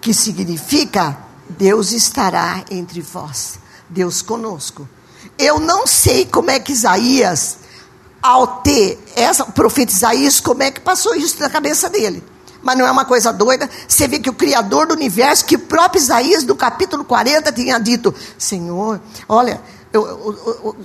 [0.00, 1.18] que significa
[1.48, 4.88] Deus estará entre vós, Deus conosco.
[5.38, 7.58] Eu não sei como é que Isaías
[8.26, 12.22] ao ter essa, profetizar isso, como é que passou isso na cabeça dele?
[12.62, 13.70] Mas não é uma coisa doida.
[13.86, 17.78] Você vê que o Criador do universo, que o próprio Isaías, no capítulo 40, tinha
[17.78, 19.60] dito: Senhor, olha,
[19.92, 20.76] eu, eu, eu,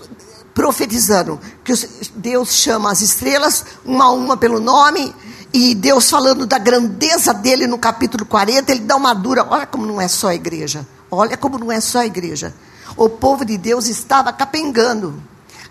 [0.54, 1.74] profetizando, que
[2.16, 5.14] Deus chama as estrelas, uma a uma pelo nome,
[5.54, 9.46] e Deus falando da grandeza dele no capítulo 40, ele dá uma dura.
[9.50, 10.88] Olha como não é só a igreja.
[11.10, 12.54] Olha como não é só a igreja.
[12.96, 15.22] O povo de Deus estava capengando,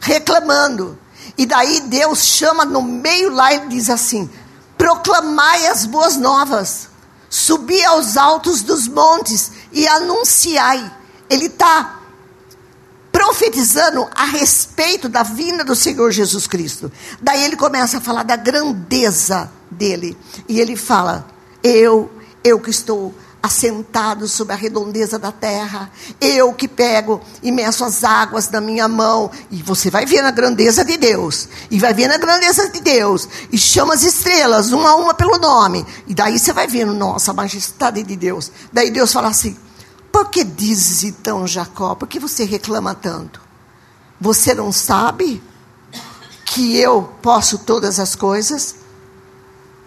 [0.00, 0.98] reclamando.
[1.40, 4.28] E daí Deus chama no meio lá e diz assim:
[4.76, 6.90] proclamai as boas novas,
[7.30, 10.92] subi aos altos dos montes e anunciai.
[11.30, 11.98] Ele está
[13.10, 16.92] profetizando a respeito da vinda do Senhor Jesus Cristo.
[17.22, 20.18] Daí ele começa a falar da grandeza dele.
[20.46, 21.26] E ele fala:
[21.62, 22.12] Eu,
[22.44, 25.90] eu que estou assentado sobre a redondeza da terra.
[26.20, 29.30] Eu que pego e meço as águas da minha mão.
[29.50, 31.48] E você vai ver a grandeza de Deus.
[31.70, 33.28] E vai ver a grandeza de Deus.
[33.50, 35.86] E chama as estrelas, uma a uma pelo nome.
[36.06, 38.50] E daí você vai vendo, nossa, a majestade de Deus.
[38.72, 39.56] Daí Deus fala assim:
[40.12, 41.94] Por que dizes então, Jacó?
[41.94, 43.40] Por que você reclama tanto?
[44.20, 45.42] Você não sabe
[46.44, 48.74] que eu posso todas as coisas?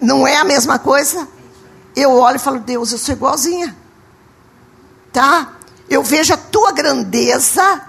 [0.02, 1.28] Não é a mesma coisa?
[1.96, 3.76] Eu olho e falo, Deus, eu sou igualzinha.
[5.12, 5.54] Tá?
[5.90, 7.82] Eu vejo a tua grandeza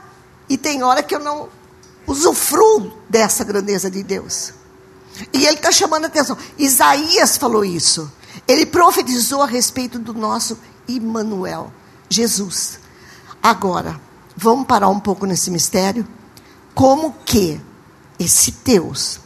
[0.49, 1.49] e tem hora que eu não
[2.07, 4.53] usufruo dessa grandeza de Deus.
[5.33, 6.37] E ele está chamando a atenção.
[6.59, 8.11] Isaías falou isso.
[8.47, 11.73] Ele profetizou a respeito do nosso Emmanuel,
[12.09, 12.81] Jesus.
[13.43, 14.01] Agora,
[14.37, 16.07] vamos parar um pouco nesse mistério.
[16.75, 17.61] Como que
[18.19, 19.21] esse Deus,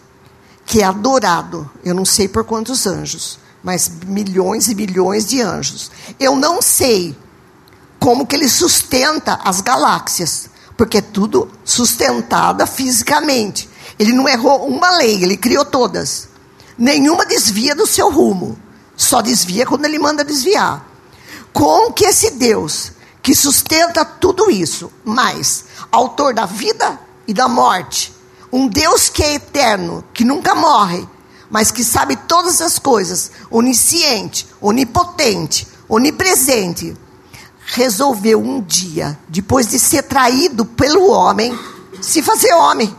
[0.66, 5.90] que é adorado, eu não sei por quantos anjos, mas milhões e milhões de anjos.
[6.18, 7.16] Eu não sei
[7.98, 13.68] como que ele sustenta as galáxias, porque é tudo sustentada fisicamente.
[13.98, 16.28] Ele não errou uma lei, ele criou todas.
[16.76, 18.56] Nenhuma desvia do seu rumo.
[18.96, 20.86] Só desvia quando ele manda desviar.
[21.52, 22.92] Com que esse Deus,
[23.22, 28.14] que sustenta tudo isso, mas autor da vida e da morte,
[28.52, 31.06] um Deus que é eterno, que nunca morre,
[31.50, 36.96] mas que sabe todas as coisas, onisciente, onipotente, onipresente,
[37.66, 41.58] resolveu um dia, depois de ser traído pelo homem,
[42.00, 42.94] se fazer homem.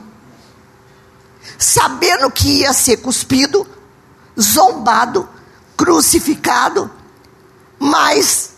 [1.58, 3.68] Sabendo que ia ser cuspido,
[4.40, 5.28] zombado,
[5.76, 6.90] crucificado,
[7.78, 8.52] mas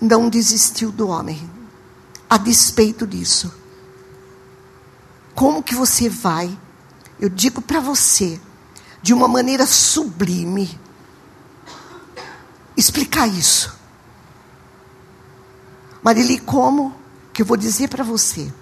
[0.00, 1.48] não desistiu do homem,
[2.28, 3.52] a despeito disso.
[5.34, 6.58] Como que você vai?
[7.18, 8.40] Eu digo para você,
[9.02, 10.78] de uma maneira sublime,
[12.76, 13.78] explicar isso.
[16.02, 16.94] Marili, como
[17.32, 18.52] que eu vou dizer para você?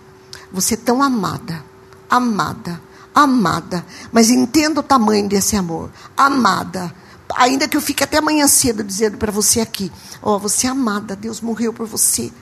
[0.53, 1.65] Você é tão amada,
[2.09, 2.81] amada,
[3.15, 5.91] amada, mas entenda o tamanho desse amor.
[6.17, 6.93] Amada,
[7.35, 10.71] ainda que eu fique até amanhã cedo dizendo para você aqui, ó, oh, você é
[10.71, 12.33] amada, Deus morreu por você.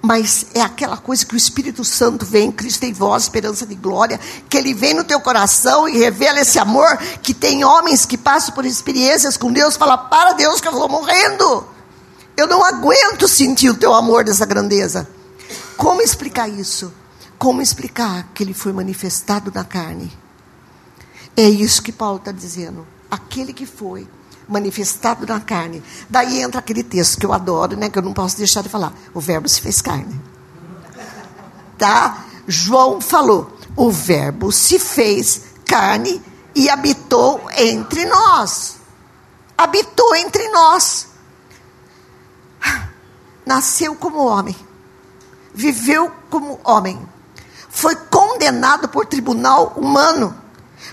[0.00, 4.20] Mas é aquela coisa que o Espírito Santo vem, Cristo em voz, esperança de glória,
[4.48, 8.54] que ele vem no teu coração e revela esse amor, que tem homens que passam
[8.54, 11.66] por experiências com Deus, fala para Deus que eu vou morrendo.
[12.36, 15.08] Eu não aguento sentir o teu amor dessa grandeza.
[15.76, 16.92] Como explicar isso?
[17.36, 20.12] Como explicar que ele foi manifestado na carne?
[21.36, 22.86] É isso que Paulo está dizendo.
[23.10, 24.08] Aquele que foi
[24.48, 25.82] manifestado na carne.
[26.08, 28.92] Daí entra aquele texto que eu adoro, né, que eu não posso deixar de falar.
[29.12, 30.18] O verbo se fez carne.
[31.76, 32.24] Tá?
[32.46, 36.20] João falou: "O verbo se fez carne
[36.54, 38.76] e habitou entre nós."
[39.56, 41.08] Habitou entre nós.
[43.44, 44.56] Nasceu como homem.
[45.52, 46.98] Viveu como homem.
[47.68, 50.36] Foi condenado por tribunal humano.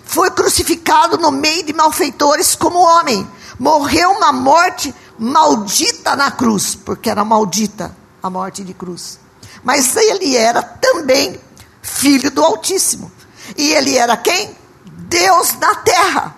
[0.04, 3.28] Foi crucificado no meio de malfeitores como homem
[3.60, 9.20] morreu uma morte maldita na cruz, porque era maldita a morte de cruz.
[9.64, 11.40] Mas ele era também
[11.82, 13.12] filho do Altíssimo.
[13.58, 14.56] E ele era quem?
[14.86, 16.36] Deus na terra.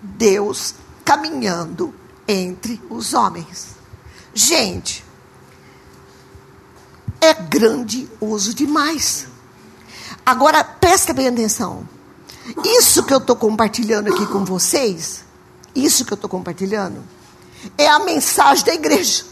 [0.00, 1.94] Deus caminhando
[2.26, 3.68] entre os homens.
[4.34, 5.04] Gente,
[7.20, 9.26] é grandioso demais.
[10.24, 11.88] Agora, presta bem atenção.
[12.64, 15.24] Isso que eu estou compartilhando aqui com vocês
[15.74, 17.02] isso que eu estou compartilhando
[17.76, 19.24] é a mensagem da igreja.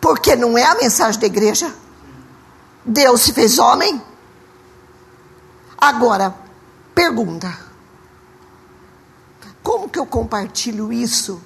[0.00, 1.74] Porque não é a mensagem da igreja.
[2.84, 4.02] Deus se fez homem.
[5.78, 6.34] Agora,
[6.94, 7.58] pergunta:
[9.62, 11.40] como que eu compartilho isso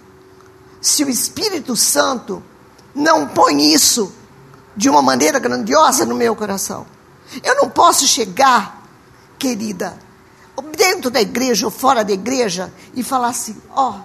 [0.81, 2.43] se o Espírito Santo
[2.95, 4.13] não põe isso
[4.77, 6.87] de uma maneira grandiosa no meu coração?
[7.45, 8.83] Eu não posso chegar,
[9.39, 9.97] querida,
[10.63, 14.01] dentro da igreja ou fora da igreja e falar assim: ó, oh,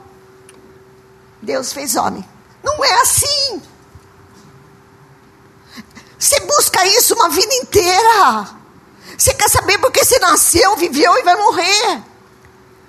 [1.42, 2.24] Deus fez homem.
[2.64, 3.62] Não é assim.
[6.18, 8.50] Você busca isso uma vida inteira.
[9.18, 12.02] Você quer saber por que você nasceu, viveu e vai morrer.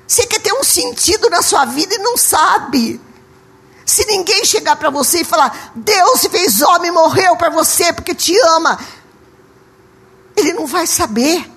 [0.06, 3.00] Você quer ter um sentido na sua vida e não sabe.
[3.84, 8.38] Se ninguém chegar para você e falar, Deus fez homem, morreu para você porque te
[8.48, 8.78] ama,
[10.36, 11.50] ele não vai saber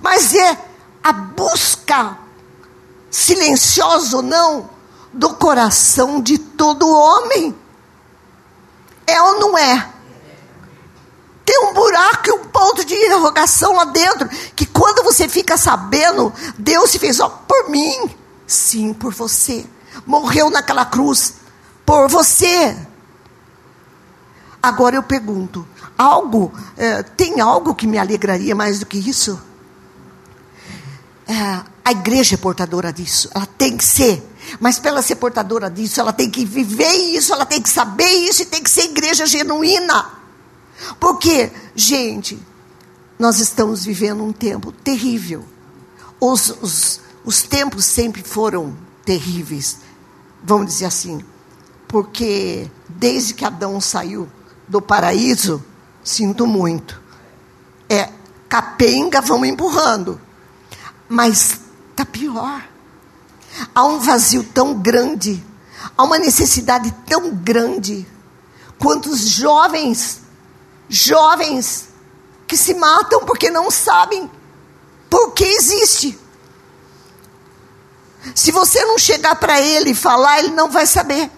[0.00, 0.58] mas é
[1.02, 2.18] a busca,
[3.10, 4.70] silenciosa ou não,
[5.12, 7.54] do coração de todo homem.
[9.06, 9.90] É ou não é?
[11.44, 16.32] Tem um buraco e um ponto de interrogação lá dentro, que quando você fica sabendo,
[16.56, 18.14] Deus se fez ó, por mim,
[18.46, 19.66] sim, por você.
[20.06, 21.34] Morreu naquela cruz
[21.84, 22.76] por você.
[24.62, 25.66] Agora eu pergunto,
[25.98, 29.49] algo, é, tem algo que me alegraria mais do que isso?
[31.30, 34.20] É, a igreja é portadora disso, ela tem que ser.
[34.58, 38.10] Mas para ela ser portadora disso, ela tem que viver isso, ela tem que saber
[38.10, 40.10] isso e tem que ser igreja genuína.
[40.98, 42.36] Porque, gente,
[43.16, 45.44] nós estamos vivendo um tempo terrível.
[46.18, 49.78] Os, os, os tempos sempre foram terríveis,
[50.42, 51.24] vamos dizer assim.
[51.86, 54.28] Porque desde que Adão saiu
[54.66, 55.64] do paraíso,
[56.02, 57.00] sinto muito.
[57.88, 58.08] É
[58.48, 60.20] capenga, vamos empurrando.
[61.10, 61.58] Mas
[61.90, 62.64] está pior.
[63.74, 65.44] Há um vazio tão grande,
[65.98, 68.06] há uma necessidade tão grande.
[68.78, 70.20] Quantos jovens,
[70.88, 71.88] jovens
[72.46, 74.30] que se matam porque não sabem
[75.10, 76.16] por que existe.
[78.34, 81.28] Se você não chegar para ele e falar, ele não vai saber.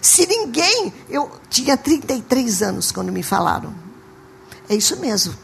[0.00, 0.94] Se ninguém.
[1.08, 3.74] Eu tinha 33 anos quando me falaram.
[4.68, 5.34] É isso mesmo.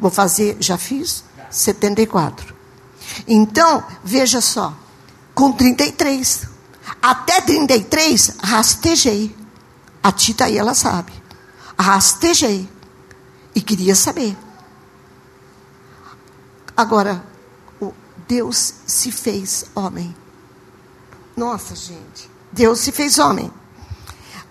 [0.00, 1.22] Vou fazer, já fiz?
[1.50, 2.57] 74.
[3.26, 4.74] Então, veja só,
[5.34, 6.48] com 33.
[7.00, 9.36] Até 33, rastejei.
[10.02, 11.12] A Tita aí, ela sabe.
[11.78, 12.68] Rastejei.
[13.54, 14.36] E queria saber.
[16.76, 17.24] Agora,
[18.26, 20.14] Deus se fez homem.
[21.36, 22.30] Nossa, gente.
[22.52, 23.50] Deus se fez homem.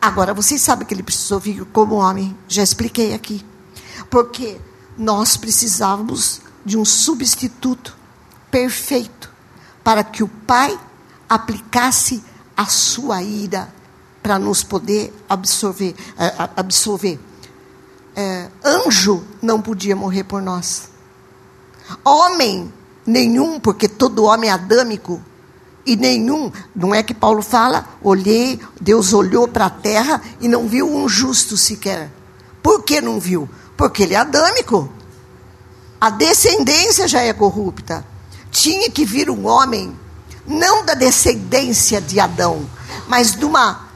[0.02, 2.38] Agora, vocês sabem que ele precisou vir como homem.
[2.48, 3.46] Já expliquei aqui.
[4.10, 4.60] Porque
[4.98, 7.97] nós precisávamos de um substituto
[8.52, 9.32] perfeito
[9.84, 10.78] para que o Pai
[11.30, 12.24] aplicasse
[12.56, 13.74] a sua ira
[14.22, 15.96] para nos poder absorver.
[16.14, 17.20] Uh, absorver.
[18.18, 20.90] Uh, anjo não podia morrer por nós.
[22.04, 22.74] Homem
[23.06, 25.22] nenhum, porque todo homem é adâmico.
[25.86, 30.68] E nenhum, não é que Paulo fala, olhei, Deus olhou para a terra e não
[30.68, 32.12] viu um justo sequer.
[32.62, 33.48] Por que não viu?
[33.78, 34.92] Porque ele é adâmico.
[36.02, 38.06] A descendência já é corrupta.
[38.52, 39.98] Tinha que vir um homem,
[40.46, 42.70] não da descendência de Adão,
[43.08, 43.88] mas de uma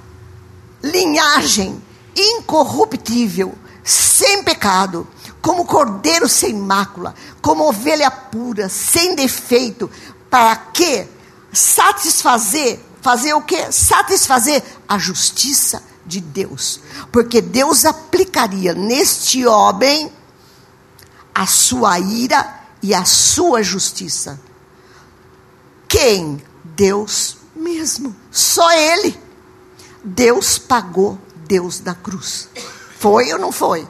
[0.84, 1.82] linhagem
[2.16, 5.08] incorruptível, sem pecado,
[5.42, 9.90] como cordeiro sem mácula, como ovelha pura, sem defeito,
[10.30, 11.08] para que
[11.52, 13.72] satisfazer, fazer o que?
[13.72, 16.80] Satisfazer a justiça de Deus.
[17.12, 20.12] Porque Deus aplicaria neste homem
[21.34, 24.40] a sua ira e a sua justiça.
[25.88, 26.42] Quem?
[26.64, 28.16] Deus mesmo.
[28.32, 29.20] Só Ele.
[30.04, 31.18] Deus pagou
[31.48, 32.50] Deus na cruz.
[32.98, 33.88] Foi ou não foi?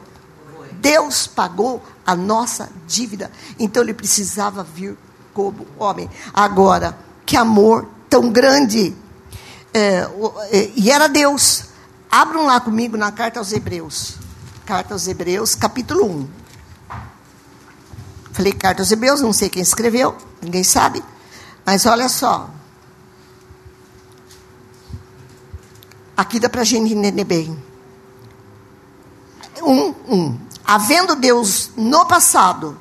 [0.74, 3.32] Deus pagou a nossa dívida.
[3.60, 4.98] Então ele precisava vir
[5.34, 6.10] como homem.
[6.34, 8.96] Agora, que amor tão grande.
[9.74, 10.08] É,
[10.52, 11.66] é, e era Deus.
[12.10, 14.16] Abram lá comigo na carta aos Hebreus.
[14.66, 16.41] Carta aos Hebreus, capítulo 1.
[18.32, 21.04] Falei carta aos Hebreus, não sei quem escreveu, ninguém sabe.
[21.66, 22.50] Mas olha só.
[26.16, 27.62] Aqui dá para a gente entender bem.
[29.62, 32.80] Um, um havendo Deus no passado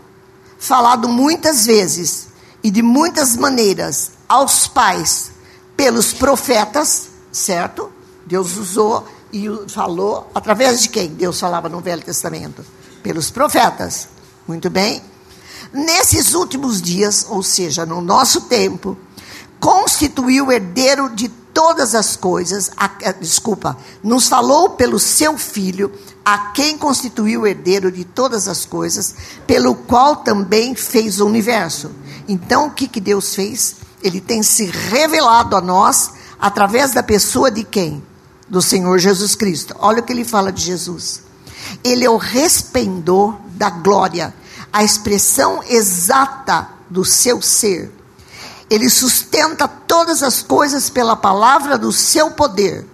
[0.59, 2.29] falado muitas vezes
[2.63, 5.33] e de muitas maneiras aos pais
[5.77, 7.91] pelos profetas, certo?
[8.27, 11.09] Deus usou e falou através de quem?
[11.09, 12.65] Deus falava no Velho Testamento?
[13.03, 14.09] Pelos profetas.
[14.47, 15.03] Muito bem.
[15.73, 18.97] Nesses últimos dias, ou seja, no nosso tempo,
[19.61, 25.93] constituiu o herdeiro de todas as coisas, a, a, desculpa, nos falou pelo seu filho,
[26.25, 29.15] a quem constituiu herdeiro de todas as coisas,
[29.47, 31.91] pelo qual também fez o universo.
[32.29, 33.77] Então, o que, que Deus fez?
[34.03, 38.03] Ele tem se revelado a nós através da pessoa de quem?
[38.49, 39.75] Do Senhor Jesus Cristo.
[39.79, 41.23] Olha o que ele fala de Jesus.
[41.85, 44.35] Ele é o resplendor da glória,
[44.73, 47.93] a expressão exata do seu ser.
[48.69, 52.87] Ele sustenta todas as coisas pela palavra do seu poder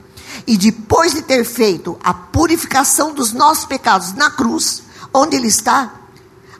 [0.46, 5.92] e depois de ter feito a purificação dos nossos pecados na cruz, onde ele está?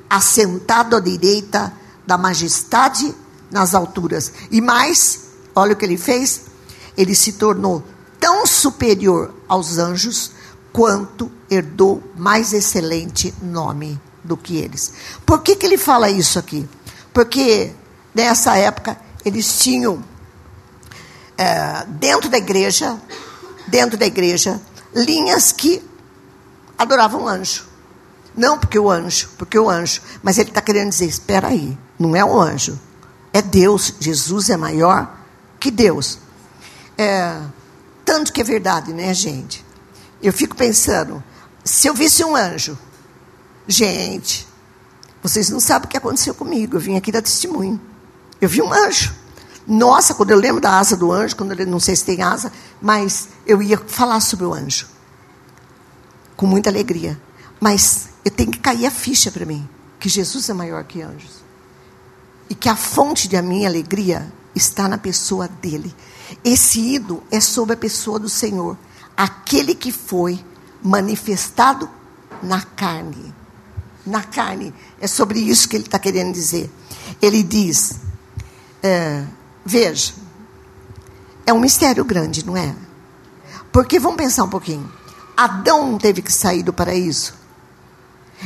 [0.08, 1.72] Assentado à direita
[2.06, 3.14] da majestade
[3.50, 4.32] nas alturas.
[4.50, 6.42] E mais, olha o que ele fez:
[6.96, 7.82] ele se tornou
[8.20, 10.32] tão superior aos anjos
[10.72, 14.92] quanto herdou mais excelente nome do que eles.
[15.24, 16.68] Por que, que ele fala isso aqui?
[17.12, 17.72] Porque
[18.14, 20.02] nessa época eles tinham
[21.38, 23.00] é, dentro da igreja
[23.66, 24.60] dentro da igreja
[24.94, 25.82] linhas que
[26.78, 27.66] adoravam anjo.
[28.36, 30.00] Não porque o anjo, porque o anjo.
[30.22, 32.78] Mas ele está querendo dizer: espera aí, não é o anjo,
[33.32, 33.94] é Deus.
[33.98, 35.18] Jesus é maior
[35.58, 36.18] que Deus.
[36.98, 37.40] É,
[38.04, 39.64] tanto que é verdade, né, gente?
[40.22, 41.22] Eu fico pensando:
[41.64, 42.78] se eu visse um anjo,
[43.66, 44.46] gente,
[45.22, 46.76] vocês não sabem o que aconteceu comigo.
[46.76, 47.80] Eu vim aqui dar testemunho.
[48.40, 49.14] Eu vi um anjo.
[49.66, 52.52] Nossa, quando eu lembro da asa do anjo, quando ele não sei se tem asa,
[52.80, 54.86] mas eu ia falar sobre o anjo
[56.36, 57.20] com muita alegria.
[57.60, 61.44] Mas eu tenho que cair a ficha para mim que Jesus é maior que anjos
[62.48, 65.94] e que a fonte da minha alegria está na pessoa dele.
[66.44, 68.76] Esse ídolo é sobre a pessoa do Senhor,
[69.16, 70.44] aquele que foi
[70.82, 71.88] manifestado
[72.42, 73.34] na carne.
[74.06, 74.72] Na carne.
[75.00, 76.70] É sobre isso que ele está querendo dizer.
[77.20, 77.94] Ele diz.
[78.82, 79.24] É,
[79.68, 80.14] Veja,
[81.44, 82.72] é um mistério grande, não é?
[83.72, 84.88] Porque vamos pensar um pouquinho.
[85.36, 87.34] Adão teve que sair do paraíso.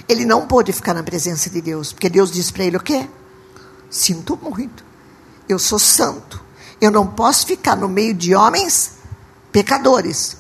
[0.09, 3.07] Ele não pôde ficar na presença de Deus, porque Deus disse para ele o quê?
[3.91, 4.83] Sinto muito.
[5.47, 6.43] Eu sou santo.
[6.81, 8.93] Eu não posso ficar no meio de homens
[9.53, 10.39] pecadores.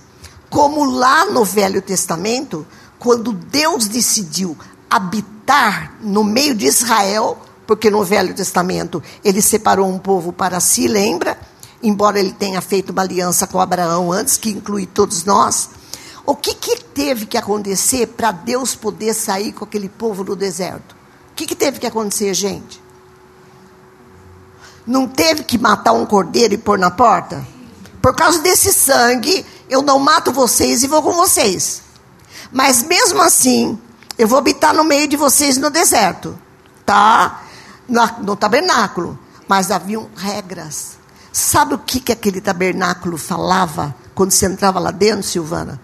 [0.48, 2.66] Como lá no Velho Testamento,
[2.98, 4.56] quando Deus decidiu
[4.90, 10.88] habitar no meio de Israel, porque no Velho Testamento ele separou um povo para si,
[10.88, 11.38] lembra?
[11.82, 15.70] embora ele tenha feito uma aliança com Abraão antes, que inclui todos nós.
[16.26, 20.94] O que, que teve que acontecer para Deus poder sair com aquele povo no deserto?
[21.32, 22.80] O que, que teve que acontecer, gente?
[24.86, 27.46] Não teve que matar um cordeiro e pôr na porta?
[28.02, 31.82] Por causa desse sangue, eu não mato vocês e vou com vocês.
[32.52, 33.78] Mas mesmo assim,
[34.20, 36.38] eu vou habitar no meio de vocês no deserto,
[36.84, 37.42] tá?
[37.88, 39.18] No, tabernáculo.
[39.48, 40.98] Mas haviam regras.
[41.32, 45.80] Sabe o que, que aquele tabernáculo falava quando você entrava lá dentro, Silvana?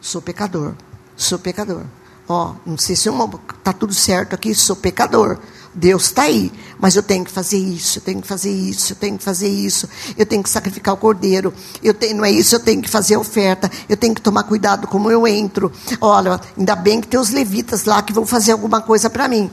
[0.00, 0.74] Sou pecador,
[1.16, 1.84] sou pecador.
[2.28, 5.38] Ó, não sei se está tudo certo aqui, sou pecador.
[5.74, 8.96] Deus está aí, mas eu tenho que fazer isso, eu tenho que fazer isso, eu
[8.96, 11.52] tenho que fazer isso, eu tenho que sacrificar o cordeiro,
[11.82, 14.44] eu tenho, não é isso, eu tenho que fazer a oferta, eu tenho que tomar
[14.44, 15.70] cuidado como eu entro.
[16.00, 19.50] Olha, ainda bem que tem os levitas lá que vão fazer alguma coisa para mim.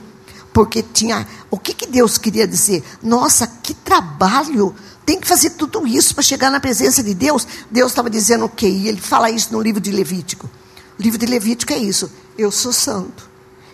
[0.52, 1.26] Porque tinha.
[1.50, 2.82] O que, que Deus queria dizer?
[3.02, 4.74] Nossa, que trabalho!
[5.04, 7.46] Tem que fazer tudo isso para chegar na presença de Deus.
[7.70, 8.66] Deus estava dizendo o quê?
[8.66, 10.50] E ele fala isso no livro de Levítico.
[10.98, 12.10] O livro de Levítico é isso.
[12.38, 13.25] Eu sou santo.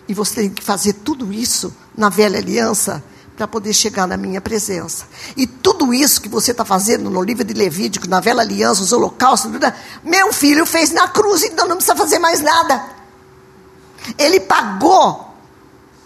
[0.07, 3.03] E você tem que fazer tudo isso na velha aliança
[3.35, 5.05] para poder chegar na minha presença.
[5.35, 8.91] E tudo isso que você está fazendo no livro de Levítico, na velha aliança, os
[8.91, 9.51] holocaustos,
[10.03, 12.85] meu filho fez na cruz, então não precisa fazer mais nada.
[14.17, 15.33] Ele pagou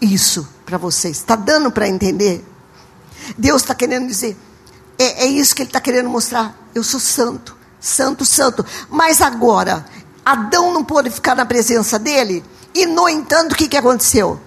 [0.00, 1.18] isso para vocês.
[1.18, 2.44] Está dando para entender?
[3.36, 4.36] Deus está querendo dizer,
[4.98, 6.56] é, é isso que Ele está querendo mostrar.
[6.74, 8.64] Eu sou santo, santo, santo.
[8.88, 9.84] Mas agora,
[10.24, 12.44] Adão não pôde ficar na presença dele
[12.78, 14.40] e, no entanto, o que, que aconteceu?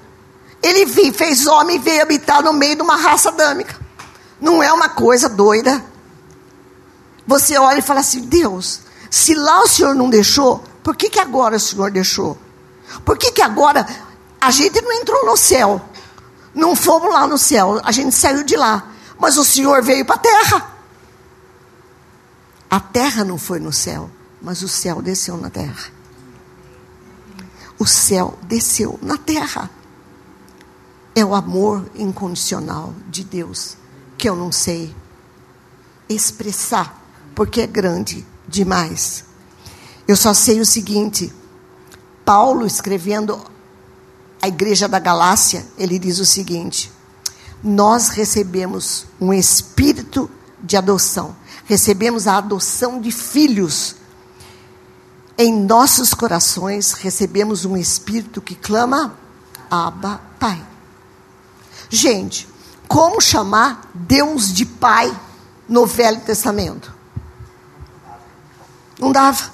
[0.63, 3.77] Ele fez homem e veio habitar no meio de uma raça adâmica.
[4.39, 5.83] Não é uma coisa doida.
[7.27, 8.79] Você olha e fala assim: Deus,
[9.09, 12.37] se lá o Senhor não deixou, por que, que agora o Senhor deixou?
[13.03, 13.85] Por que, que agora
[14.39, 15.81] a gente não entrou no céu?
[16.53, 18.87] Não fomos lá no céu, a gente saiu de lá.
[19.19, 20.71] Mas o Senhor veio para a terra.
[22.69, 24.09] A terra não foi no céu,
[24.41, 26.00] mas o céu desceu na terra
[27.81, 29.67] o céu desceu na terra.
[31.15, 33.75] É o amor incondicional de Deus
[34.19, 34.95] que eu não sei
[36.07, 37.03] expressar,
[37.33, 39.25] porque é grande demais.
[40.07, 41.33] Eu só sei o seguinte:
[42.23, 43.41] Paulo, escrevendo
[44.39, 46.91] a igreja da Galácia, ele diz o seguinte:
[47.63, 50.29] Nós recebemos um espírito
[50.61, 53.95] de adoção, recebemos a adoção de filhos
[55.37, 59.15] em nossos corações recebemos um espírito que clama:
[59.69, 60.61] Abba, Pai.
[61.89, 62.47] Gente,
[62.87, 65.13] como chamar Deus de Pai
[65.67, 66.93] no Velho Testamento?
[68.99, 69.51] Não dava.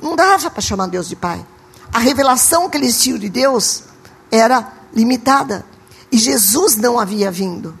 [0.00, 1.44] Não dava para chamar Deus de Pai.
[1.92, 3.84] A revelação que eles tinham de Deus
[4.30, 5.64] era limitada.
[6.10, 7.78] E Jesus não havia vindo.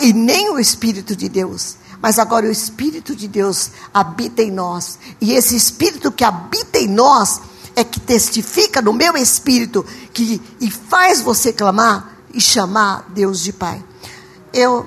[0.00, 1.76] E nem o Espírito de Deus.
[2.02, 4.98] Mas agora o Espírito de Deus habita em nós.
[5.20, 7.40] E esse Espírito que habita em nós
[7.74, 13.52] é que testifica no meu espírito que, e faz você clamar e chamar Deus de
[13.52, 13.82] Pai.
[14.52, 14.86] Eu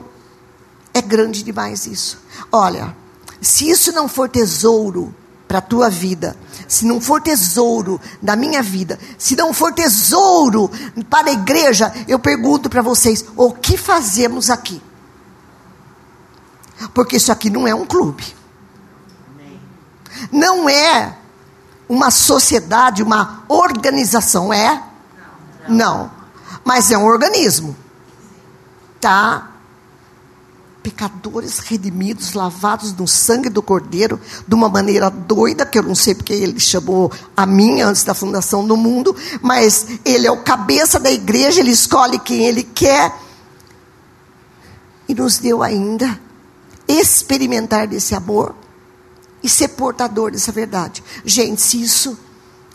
[0.93, 2.19] é grande demais isso.
[2.51, 2.95] Olha,
[3.41, 5.13] se isso não for tesouro
[5.47, 6.35] para a tua vida,
[6.67, 10.69] se não for tesouro da minha vida, se não for tesouro
[11.09, 14.81] para a igreja, eu pergunto para vocês: o que fazemos aqui?
[16.93, 18.35] Porque isso aqui não é um clube.
[20.31, 21.17] Não é
[21.87, 24.83] uma sociedade, uma organização, é?
[25.67, 26.11] Não.
[26.63, 27.75] Mas é um organismo.
[28.99, 29.51] Tá?
[30.81, 36.13] Pecadores redimidos, lavados no sangue do Cordeiro, de uma maneira doida, que eu não sei
[36.13, 40.99] porque ele chamou a mim antes da fundação do mundo, mas ele é o cabeça
[40.99, 43.13] da igreja, ele escolhe quem ele quer.
[45.07, 46.24] E nos deu ainda
[46.87, 48.55] experimentar desse amor
[49.43, 51.03] e ser portador dessa verdade.
[51.23, 52.17] Gente, se isso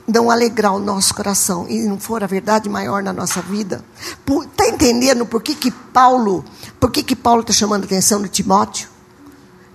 [0.07, 3.85] não alegrar o nosso coração e não for a verdade maior na nossa vida,
[4.27, 6.45] está entendendo por que, que Paulo,
[6.79, 8.89] por que, que Paulo está chamando a atenção de Timóteo?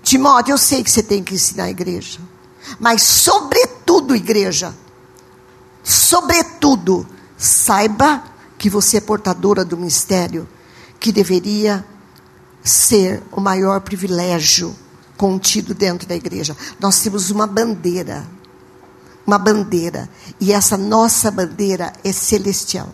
[0.03, 2.19] Timóteo, eu sei que você tem que ensinar a igreja,
[2.79, 4.73] mas sobretudo, igreja,
[5.83, 7.07] sobretudo,
[7.37, 8.23] saiba
[8.57, 10.47] que você é portadora do mistério
[10.99, 11.85] que deveria
[12.65, 14.75] ser o maior privilégio
[15.15, 16.57] contido dentro da igreja.
[16.79, 18.25] Nós temos uma bandeira,
[19.25, 20.09] uma bandeira,
[20.39, 22.89] e essa nossa bandeira é celestial.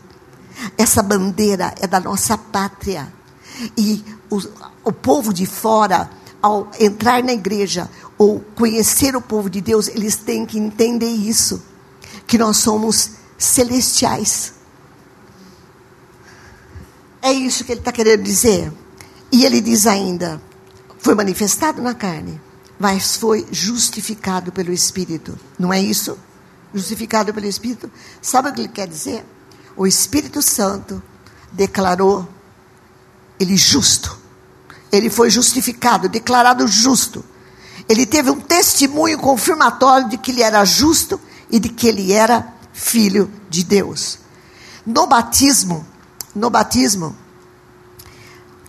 [0.78, 3.12] Essa bandeira é da nossa pátria.
[3.78, 4.42] E o,
[4.84, 6.10] o povo de fora,
[6.42, 11.64] ao entrar na igreja ou conhecer o povo de Deus, eles têm que entender isso,
[12.28, 14.54] que nós somos celestiais.
[17.22, 18.72] É isso que ele está querendo dizer.
[19.32, 20.42] E ele diz ainda,
[21.00, 22.40] foi manifestado na carne,
[22.80, 25.38] mas foi justificado pelo Espírito.
[25.58, 26.18] Não é isso?
[26.74, 27.90] Justificado pelo Espírito.
[28.22, 29.26] Sabe o que ele quer dizer?
[29.76, 31.02] O Espírito Santo
[31.52, 32.28] declarou
[33.40, 34.20] ele justo.
[34.92, 37.24] Ele foi justificado, declarado justo.
[37.88, 41.20] Ele teve um testemunho confirmatório de que ele era justo
[41.50, 44.20] e de que ele era filho de Deus.
[44.86, 45.86] No batismo,
[46.36, 47.16] no batismo,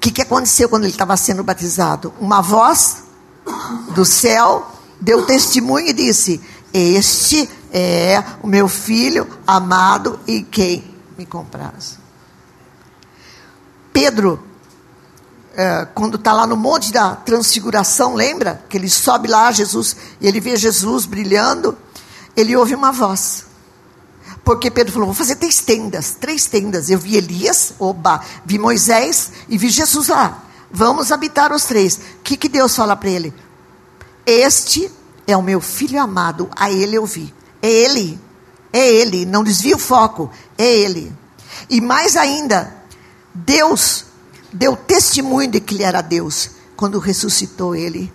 [0.03, 2.13] que, que aconteceu quando ele estava sendo batizado?
[2.19, 3.05] Uma voz
[3.95, 4.69] do céu
[5.01, 6.41] deu testemunho e disse:
[6.75, 11.99] Este é o meu filho amado e quem me compraz.
[13.93, 14.43] Pedro,
[15.55, 18.61] é, quando está lá no monte da transfiguração, lembra?
[18.69, 21.79] Que ele sobe lá, Jesus, e ele vê Jesus brilhando,
[22.35, 23.45] ele ouve uma voz.
[24.45, 26.91] Porque Pedro falou: vou fazer três tendas, três tendas.
[26.91, 30.43] Eu vi Elias, oba, vi Moisés e vi Jesus lá.
[30.71, 31.97] Vamos habitar os três.
[31.97, 33.33] O que, que Deus fala para ele?
[34.25, 34.91] Este
[35.27, 37.33] é o meu filho amado, a ele eu vi.
[37.61, 38.19] É ele,
[38.73, 41.13] é ele, não desvia o foco, é ele.
[41.69, 42.75] E mais ainda,
[43.35, 44.07] Deus
[44.53, 48.13] deu testemunho de que ele era Deus quando ressuscitou ele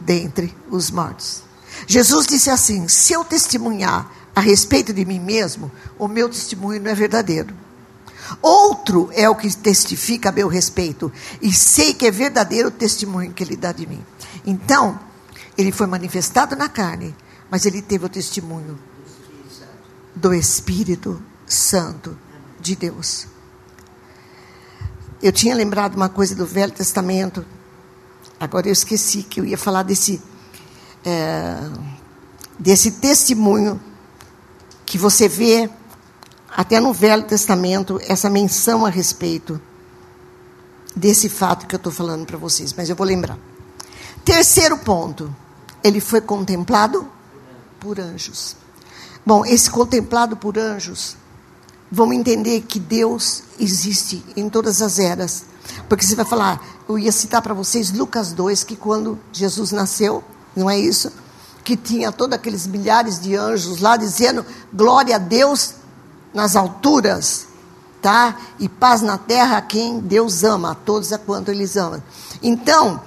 [0.00, 1.42] dentre os mortos.
[1.86, 6.90] Jesus disse assim: se eu testemunhar a respeito de mim mesmo, o meu testemunho não
[6.90, 7.54] é verdadeiro.
[8.40, 11.12] Outro é o que testifica a meu respeito,
[11.42, 14.04] e sei que é verdadeiro o testemunho que ele dá de mim.
[14.46, 14.98] Então,
[15.58, 17.14] ele foi manifestado na carne,
[17.50, 18.78] mas ele teve o testemunho
[20.14, 22.16] do Espírito Santo
[22.60, 23.26] de Deus.
[25.22, 27.44] Eu tinha lembrado uma coisa do Velho Testamento,
[28.38, 30.22] agora eu esqueci que eu ia falar desse,
[31.04, 31.56] é,
[32.58, 33.80] desse testemunho
[34.90, 35.70] que você vê
[36.50, 39.60] até no Velho Testamento essa menção a respeito
[40.96, 43.38] desse fato que eu estou falando para vocês, mas eu vou lembrar.
[44.24, 45.32] Terceiro ponto,
[45.84, 47.06] ele foi contemplado
[47.78, 48.56] por anjos.
[49.24, 51.16] Bom, esse contemplado por anjos
[51.88, 55.44] vão entender que Deus existe em todas as eras.
[55.88, 60.24] Porque você vai falar, eu ia citar para vocês Lucas 2, que quando Jesus nasceu,
[60.56, 61.12] não é isso?
[61.70, 65.74] Que tinha todos aqueles milhares de anjos lá dizendo glória a Deus
[66.34, 67.46] nas alturas,
[68.02, 68.36] tá?
[68.58, 72.02] E paz na terra a quem Deus ama, a todos a quanto eles amam.
[72.42, 73.00] Então,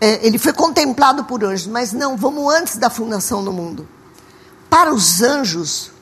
[0.00, 3.86] é, ele foi contemplado por anjos, mas não, vamos antes da fundação do mundo.
[4.68, 5.92] Para os anjos,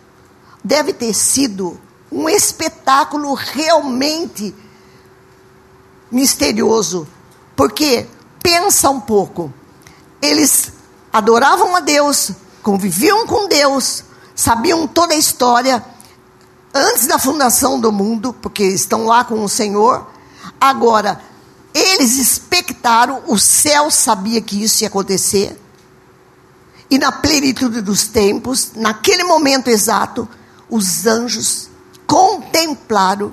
[0.64, 1.78] deve ter sido
[2.10, 4.54] um espetáculo realmente
[6.10, 7.06] misterioso.
[7.54, 8.06] Porque,
[8.42, 9.52] pensa um pouco,
[10.22, 10.72] eles
[11.16, 14.04] adoravam a Deus, conviviam com Deus,
[14.34, 15.82] sabiam toda a história
[16.74, 20.06] antes da fundação do mundo, porque estão lá com o Senhor.
[20.60, 21.18] Agora,
[21.72, 25.58] eles expectaram, o céu sabia que isso ia acontecer.
[26.90, 30.28] E na plenitude dos tempos, naquele momento exato,
[30.68, 31.70] os anjos
[32.06, 33.32] contemplaram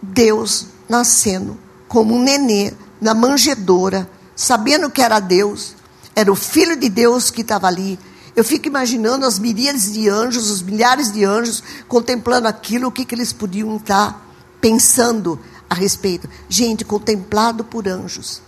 [0.00, 5.74] Deus nascendo como um nenê na manjedoura, sabendo que era Deus,
[6.14, 7.98] era o Filho de Deus que estava ali.
[8.34, 13.04] Eu fico imaginando as miríades de anjos, os milhares de anjos, contemplando aquilo, o que,
[13.04, 14.26] que eles podiam estar
[14.60, 15.38] pensando
[15.68, 16.28] a respeito.
[16.48, 18.40] Gente, contemplado por anjos.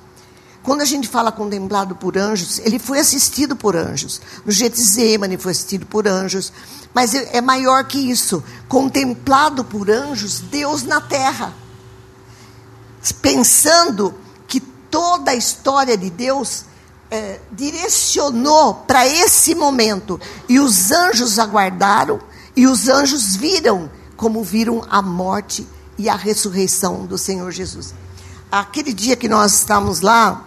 [0.62, 4.20] Quando a gente fala contemplado por anjos, ele foi assistido por anjos.
[4.46, 6.50] No Getsemane foi assistido por anjos.
[6.94, 8.42] Mas é, é maior que isso.
[8.66, 11.52] Contemplado por anjos, Deus na terra.
[13.20, 14.14] Pensando
[14.48, 16.64] que toda a história de Deus
[17.10, 20.20] é, direcionou para esse momento.
[20.48, 22.20] E os anjos aguardaram,
[22.56, 25.66] e os anjos viram como viram a morte
[25.98, 27.94] e a ressurreição do Senhor Jesus.
[28.50, 30.46] Aquele dia que nós estávamos lá,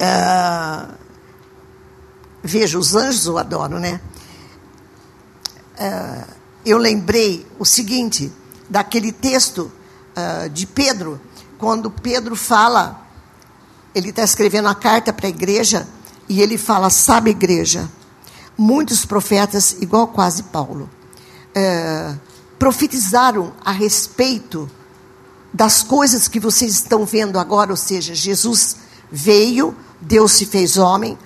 [0.00, 0.94] Uh,
[2.42, 4.00] veja, os anjos eu adoro, né?
[5.78, 6.32] Uh,
[6.64, 8.32] eu lembrei o seguinte,
[8.66, 9.70] daquele texto
[10.16, 11.20] uh, de Pedro,
[11.58, 12.99] quando Pedro fala,
[13.94, 15.86] ele está escrevendo a carta para a igreja,
[16.28, 17.88] e ele fala: Sabe, igreja,
[18.56, 20.88] muitos profetas, igual quase Paulo,
[21.56, 22.18] uh,
[22.58, 24.70] profetizaram a respeito
[25.52, 28.76] das coisas que vocês estão vendo agora, ou seja, Jesus
[29.10, 31.18] veio, Deus se fez homem,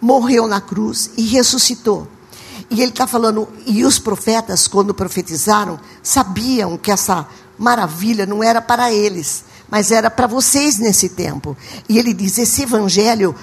[0.00, 2.06] morreu na cruz e ressuscitou.
[2.68, 7.26] E ele está falando, e os profetas, quando profetizaram, sabiam que essa
[7.58, 11.56] maravilha não era para eles, mas era para vocês nesse tempo.
[11.88, 13.34] E ele diz: esse evangelho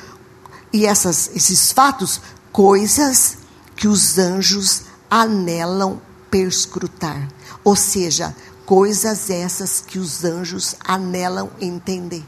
[0.74, 2.22] e essas, esses fatos,
[2.52, 3.38] coisas
[3.76, 7.28] que os anjos anelam perscrutar.
[7.64, 12.26] Ou seja, coisas essas que os anjos anelam entender.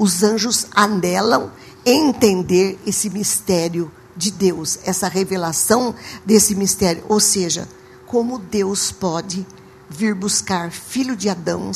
[0.00, 1.52] os anjos anelam
[1.84, 5.94] entender esse mistério de Deus, essa revelação
[6.24, 7.04] desse mistério.
[7.06, 7.68] Ou seja,
[8.06, 9.46] como Deus pode
[9.90, 11.70] vir buscar filho de Adão,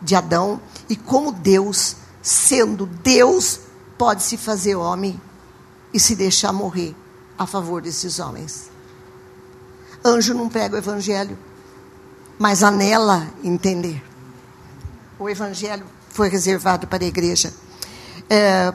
[0.00, 3.60] de Adão, e como Deus, sendo Deus,
[3.98, 5.20] pode se fazer homem
[5.92, 6.94] e se deixar morrer
[7.38, 8.70] a favor desses homens.
[10.04, 11.38] Anjo não prega o evangelho,
[12.38, 14.02] mas anela entender.
[15.18, 17.52] O evangelho foi reservado para a igreja.
[18.28, 18.72] É,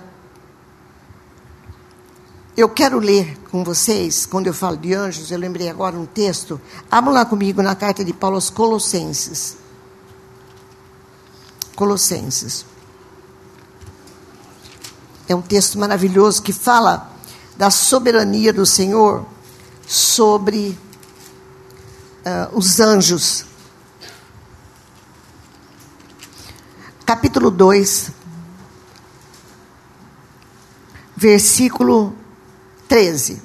[2.55, 6.61] eu quero ler com vocês, quando eu falo de anjos, eu lembrei agora um texto.
[6.89, 9.57] Abra lá comigo na carta de Paulo aos Colossenses.
[11.76, 12.65] Colossenses.
[15.28, 17.11] É um texto maravilhoso que fala
[17.57, 19.26] da soberania do Senhor
[19.88, 20.78] sobre
[22.26, 23.45] uh, os anjos.
[27.05, 28.11] Capítulo 2,
[31.15, 32.15] versículo
[32.88, 33.41] 13.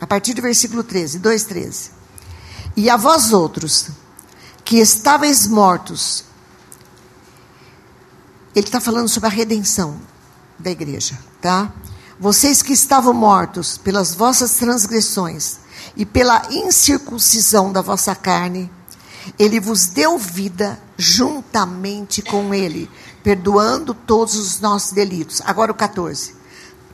[0.00, 1.90] A partir do versículo 13, 2, 13.
[2.76, 3.88] E a vós outros,
[4.64, 6.25] que estáveis mortos,
[8.56, 10.00] ele está falando sobre a redenção
[10.58, 11.70] da igreja, tá?
[12.18, 15.58] Vocês que estavam mortos pelas vossas transgressões
[15.94, 18.70] e pela incircuncisão da vossa carne,
[19.38, 22.90] ele vos deu vida juntamente com ele,
[23.22, 25.42] perdoando todos os nossos delitos.
[25.44, 26.34] Agora o 14.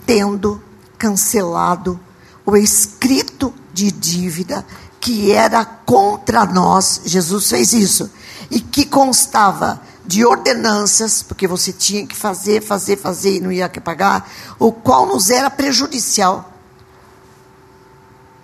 [0.05, 0.61] Tendo
[0.99, 2.01] cancelado
[2.45, 4.67] o escrito de dívida
[4.99, 8.11] que era contra nós, Jesus fez isso,
[8.51, 13.69] e que constava de ordenanças, porque você tinha que fazer, fazer, fazer e não ia
[13.69, 16.53] pagar, o qual nos era prejudicial.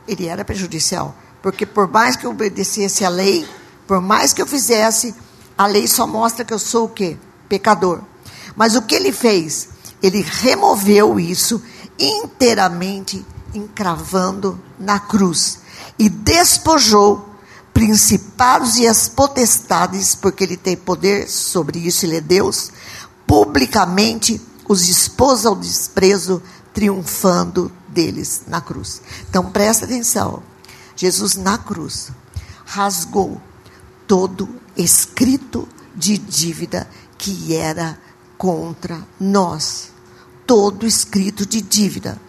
[0.06, 3.46] Ele era prejudicial, porque por mais que eu obedecesse a lei,
[3.86, 5.14] por mais que eu fizesse,
[5.56, 7.16] a lei só mostra que eu sou o quê?
[7.48, 8.00] Pecador.
[8.56, 9.70] Mas o que ele fez?
[10.02, 11.62] Ele removeu isso
[11.98, 15.60] inteiramente encravando na cruz
[15.98, 17.27] e despojou
[17.78, 22.72] principados e as potestades, porque ele tem poder sobre isso, ele é Deus,
[23.24, 26.42] publicamente os expôs ao desprezo,
[26.74, 29.00] triunfando deles na cruz.
[29.30, 30.42] Então presta atenção.
[30.96, 32.10] Jesus na cruz
[32.64, 33.40] rasgou
[34.08, 37.96] todo escrito de dívida que era
[38.36, 39.90] contra nós.
[40.44, 42.20] Todo escrito de dívida.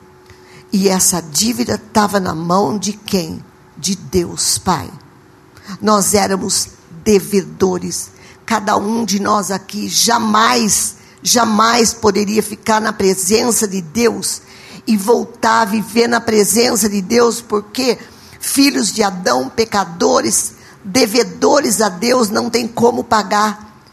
[0.72, 3.44] E essa dívida estava na mão de quem?
[3.76, 4.92] De Deus Pai.
[5.82, 6.70] Nós éramos
[7.04, 8.12] devedores.
[8.46, 14.42] Cada um de nós aqui jamais, jamais poderia ficar na presença de Deus
[14.88, 17.98] e voltar a viver na presença de Deus, porque
[18.40, 20.54] filhos de Adão, pecadores,
[20.84, 23.84] devedores a Deus, não tem como pagar.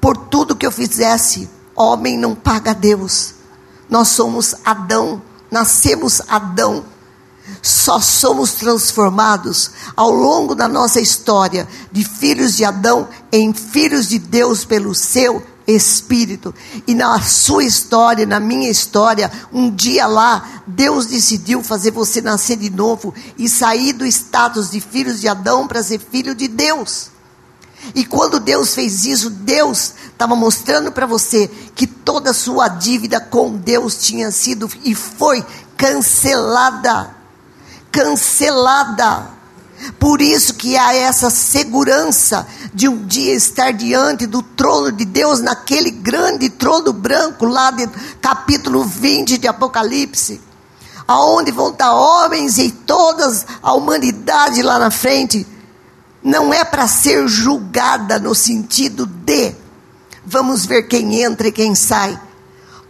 [0.00, 3.34] Por tudo que eu fizesse, homem não paga a Deus.
[3.88, 5.20] Nós somos Adão,
[5.50, 6.84] nascemos Adão
[7.60, 14.18] só somos transformados ao longo da nossa história de filhos de Adão em filhos de
[14.18, 16.52] Deus pelo seu Espírito.
[16.86, 22.56] E na sua história, na minha história, um dia lá, Deus decidiu fazer você nascer
[22.56, 27.10] de novo e sair do status de filhos de Adão para ser filho de Deus.
[27.94, 33.20] E quando Deus fez isso, Deus estava mostrando para você que toda a sua dívida
[33.20, 35.44] com Deus tinha sido e foi
[35.76, 37.21] cancelada
[37.92, 39.30] cancelada.
[39.98, 45.40] Por isso que há essa segurança de um dia estar diante do trono de Deus,
[45.40, 47.86] naquele grande trono branco, lá de
[48.20, 50.40] capítulo 20 de Apocalipse,
[51.06, 53.30] aonde vão estar homens e toda
[53.62, 55.46] a humanidade lá na frente.
[56.22, 59.52] Não é para ser julgada no sentido de
[60.24, 62.18] vamos ver quem entra e quem sai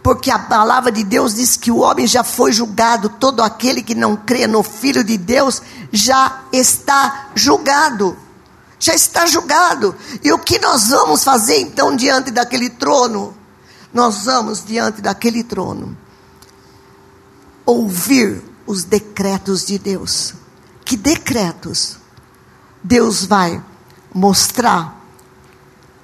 [0.03, 3.95] porque a palavra de Deus diz que o homem já foi julgado, todo aquele que
[3.95, 5.61] não crê no Filho de Deus
[5.93, 8.17] já está julgado.
[8.77, 9.95] Já está julgado.
[10.21, 13.33] E o que nós vamos fazer então diante daquele trono?
[13.93, 15.97] Nós vamos diante daquele trono
[17.65, 20.33] ouvir os decretos de Deus.
[20.83, 21.97] Que decretos?
[22.83, 23.63] Deus vai
[24.13, 25.01] mostrar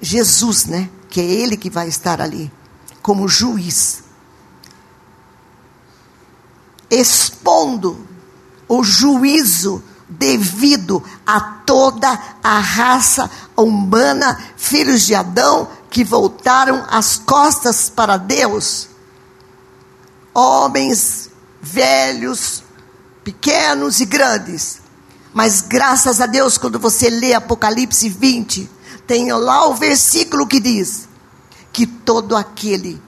[0.00, 0.88] Jesus, né?
[1.10, 2.50] Que é Ele que vai estar ali
[3.10, 4.04] como juiz,
[6.88, 8.06] expondo
[8.68, 12.08] o juízo devido a toda
[12.40, 18.88] a raça humana, filhos de Adão, que voltaram as costas para Deus.
[20.32, 21.30] Homens,
[21.60, 22.62] velhos,
[23.24, 24.80] pequenos e grandes.
[25.34, 28.70] Mas graças a Deus, quando você lê Apocalipse 20,
[29.04, 31.09] tem lá o versículo que diz:
[31.80, 33.00] que todo aquele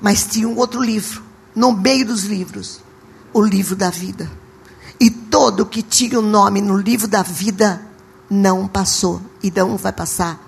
[0.00, 1.22] Mas tinha um outro livro,
[1.54, 2.80] no meio dos livros,
[3.34, 4.30] o livro da vida.
[4.98, 7.82] E todo que tinha o nome no livro da vida
[8.30, 10.40] não passou e não vai passar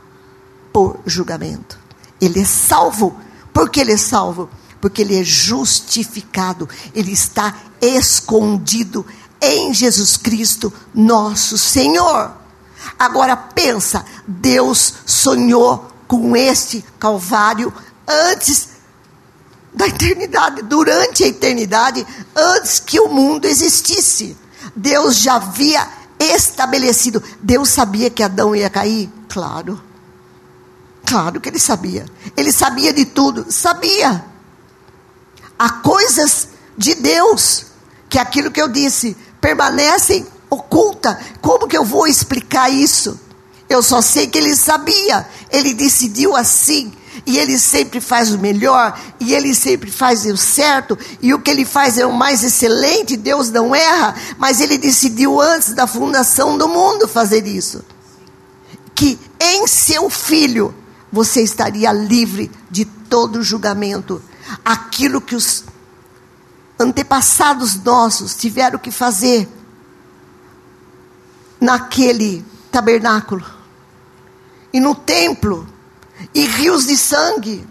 [0.73, 1.79] por julgamento.
[2.19, 3.15] Ele é salvo.
[3.53, 4.49] Por que ele é salvo?
[4.81, 6.67] Porque ele é justificado.
[6.95, 9.05] Ele está escondido
[9.39, 12.33] em Jesus Cristo, nosso Senhor.
[12.99, 17.73] Agora pensa, Deus sonhou com este Calvário
[18.09, 18.71] antes
[19.73, 22.05] da eternidade, durante a eternidade,
[22.35, 24.37] antes que o mundo existisse.
[24.75, 25.87] Deus já havia
[26.19, 27.23] estabelecido.
[27.41, 29.09] Deus sabia que Adão ia cair?
[29.29, 29.81] Claro.
[31.07, 32.05] Claro que ele sabia.
[32.37, 33.47] Ele sabia de tudo.
[33.49, 34.25] Sabia.
[35.57, 37.67] Há coisas de Deus
[38.09, 41.17] que aquilo que eu disse permanecem oculta.
[41.41, 43.30] Como que eu vou explicar isso?
[43.71, 45.25] Eu só sei que ele sabia.
[45.49, 46.93] Ele decidiu assim.
[47.25, 51.51] E ele sempre faz o melhor, e ele sempre faz o certo, e o que
[51.51, 56.57] ele faz é o mais excelente, Deus não erra, mas ele decidiu antes da fundação
[56.57, 57.85] do mundo fazer isso.
[58.95, 60.75] Que em seu filho
[61.13, 64.23] você estaria livre de todo julgamento.
[64.65, 65.65] Aquilo que os
[66.79, 69.49] antepassados nossos tiveram que fazer
[71.61, 73.60] naquele tabernáculo
[74.73, 75.67] e no templo
[76.35, 77.67] e rios de sangue,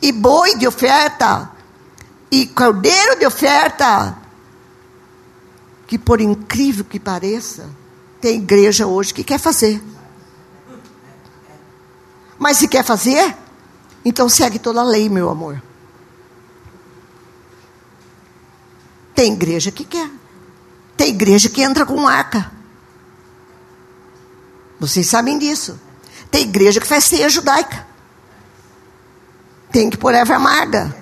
[0.00, 1.50] e boi de oferta,
[2.30, 4.16] e cordeiro de oferta.
[5.86, 7.68] Que por incrível que pareça,
[8.20, 9.82] tem igreja hoje que quer fazer.
[12.38, 13.36] Mas se quer fazer,
[14.04, 15.62] então segue toda a lei, meu amor.
[19.14, 20.10] Tem igreja que quer.
[20.96, 22.50] Tem igreja que entra com arca.
[24.80, 25.78] Vocês sabem disso.
[26.32, 27.92] Tem igreja que faz ceia judaica
[29.72, 30.94] tem que pôr erva amarga.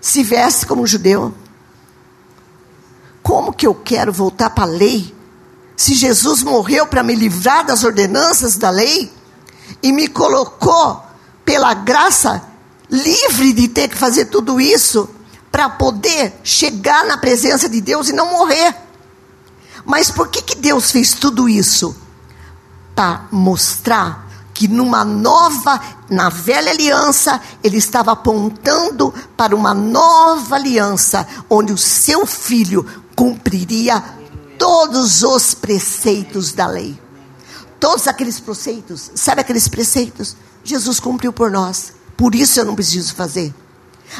[0.00, 1.34] Se veste como judeu.
[3.22, 5.14] Como que eu quero voltar para a lei?
[5.76, 9.12] Se Jesus morreu para me livrar das ordenanças da lei
[9.82, 11.02] e me colocou
[11.44, 12.44] pela graça
[12.88, 15.08] livre de ter que fazer tudo isso
[15.50, 18.74] para poder chegar na presença de Deus e não morrer.
[19.84, 21.96] Mas por que, que Deus fez tudo isso?
[22.94, 24.23] Para mostrar
[24.54, 31.76] que numa nova, na velha aliança, ele estava apontando para uma nova aliança, onde o
[31.78, 32.86] seu filho
[33.16, 34.02] cumpriria
[34.56, 36.96] todos os preceitos da lei.
[37.80, 40.36] Todos aqueles preceitos, sabe aqueles preceitos?
[40.62, 41.92] Jesus cumpriu por nós.
[42.16, 43.52] Por isso eu não preciso fazer.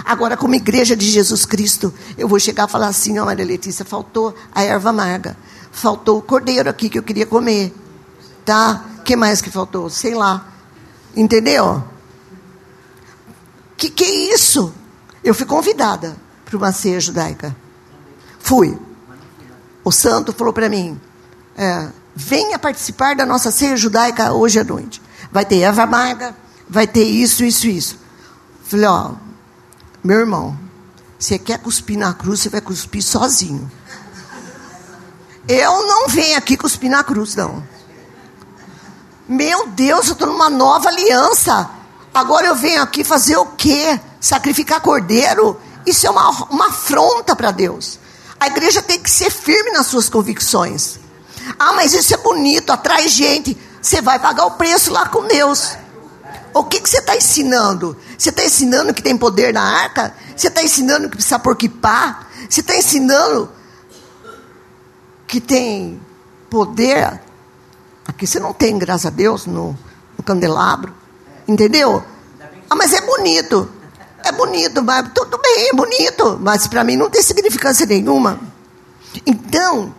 [0.04, 3.84] Agora, como igreja de Jesus Cristo, eu vou chegar e falar assim: ó, Maria Letícia,
[3.84, 5.36] faltou a erva amarga,
[5.70, 7.72] faltou o cordeiro aqui que eu queria comer,
[8.44, 8.84] tá?
[9.04, 9.88] Que mais que faltou?
[9.90, 10.46] Sei lá.
[11.14, 11.84] Entendeu?
[13.76, 14.72] Que que é isso?
[15.22, 17.54] Eu fui convidada para uma ceia judaica.
[18.40, 18.76] Fui.
[19.84, 21.00] O santo falou para mim:
[21.56, 25.00] é, venha participar da nossa ceia judaica hoje à noite.
[25.30, 26.34] Vai ter erva amarga,
[26.68, 27.98] vai ter isso, isso, isso.
[28.64, 29.12] Falei: ó,
[30.02, 30.58] meu irmão,
[31.18, 33.70] você quer cuspir na cruz, você vai cuspir sozinho.
[35.46, 37.62] Eu não venho aqui cuspir na cruz, não.
[39.28, 41.70] Meu Deus, eu estou numa nova aliança.
[42.12, 43.98] Agora eu venho aqui fazer o quê?
[44.20, 45.58] Sacrificar cordeiro?
[45.86, 47.98] Isso é uma, uma afronta para Deus.
[48.38, 50.98] A igreja tem que ser firme nas suas convicções.
[51.58, 53.56] Ah, mas isso é bonito, atrai gente.
[53.80, 55.76] Você vai pagar o preço lá com Deus.
[56.52, 57.96] O que, que você está ensinando?
[58.16, 60.14] Você está ensinando que tem poder na arca?
[60.36, 62.28] Você está ensinando que precisa porquipar?
[62.48, 63.50] Você está ensinando
[65.26, 66.00] que tem
[66.48, 67.20] poder
[68.06, 69.76] Aqui você não tem, graças a Deus, no,
[70.16, 70.92] no candelabro.
[71.46, 72.02] Entendeu?
[72.68, 73.70] Ah, mas é bonito.
[74.24, 76.38] É bonito, mas tudo bem, é bonito.
[76.40, 78.40] Mas para mim não tem significância nenhuma.
[79.26, 79.94] Então,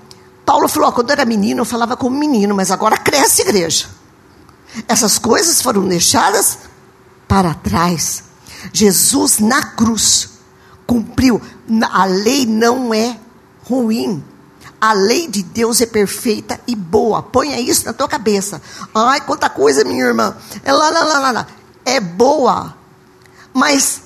[0.45, 3.87] Paulo falou: quando eu era menino, eu falava como menino, mas agora cresce igreja.
[4.87, 6.59] Essas coisas foram deixadas
[7.27, 8.23] para trás.
[8.73, 10.29] Jesus na cruz
[10.85, 11.41] cumpriu.
[11.91, 13.17] A lei não é
[13.63, 14.23] ruim.
[14.85, 17.23] A lei de Deus é perfeita e boa.
[17.23, 18.61] Ponha isso na tua cabeça.
[18.93, 20.37] Ai, quanta coisa, minha irmã.
[20.63, 21.47] É lá, lá, lá, lá.
[21.83, 22.77] É boa.
[23.51, 24.03] Mas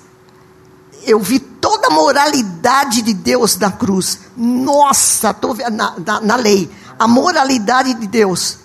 [1.04, 4.20] eu vi toda a moralidade de Deus na cruz.
[4.38, 6.72] Nossa, estou na, na, na lei.
[6.98, 8.60] A moralidade de Deus.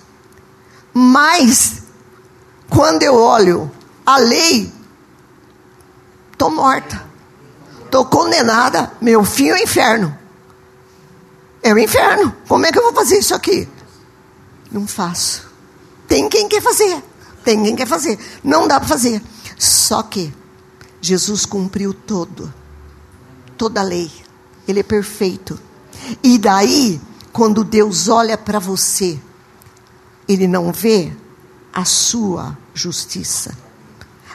[0.92, 1.82] Mas,
[2.70, 3.68] quando eu olho
[4.06, 4.72] a lei,
[6.30, 7.04] estou morta.
[7.84, 8.92] Estou condenada.
[9.00, 10.23] Meu fim é o inferno.
[11.64, 12.36] É o inferno.
[12.46, 13.66] Como é que eu vou fazer isso aqui?
[14.70, 15.48] Não faço.
[16.06, 17.02] Tem quem quer fazer.
[17.42, 18.18] Tem quem quer fazer.
[18.44, 19.22] Não dá para fazer.
[19.58, 20.30] Só que
[21.00, 22.52] Jesus cumpriu todo,
[23.56, 24.12] toda a lei.
[24.68, 25.58] Ele é perfeito.
[26.22, 27.00] E daí,
[27.32, 29.18] quando Deus olha para você,
[30.28, 31.12] Ele não vê
[31.72, 33.56] a sua justiça.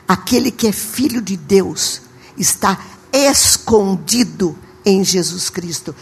[0.07, 2.01] Aquele que é filho de Deus
[2.35, 5.95] está escondido em Jesus Cristo.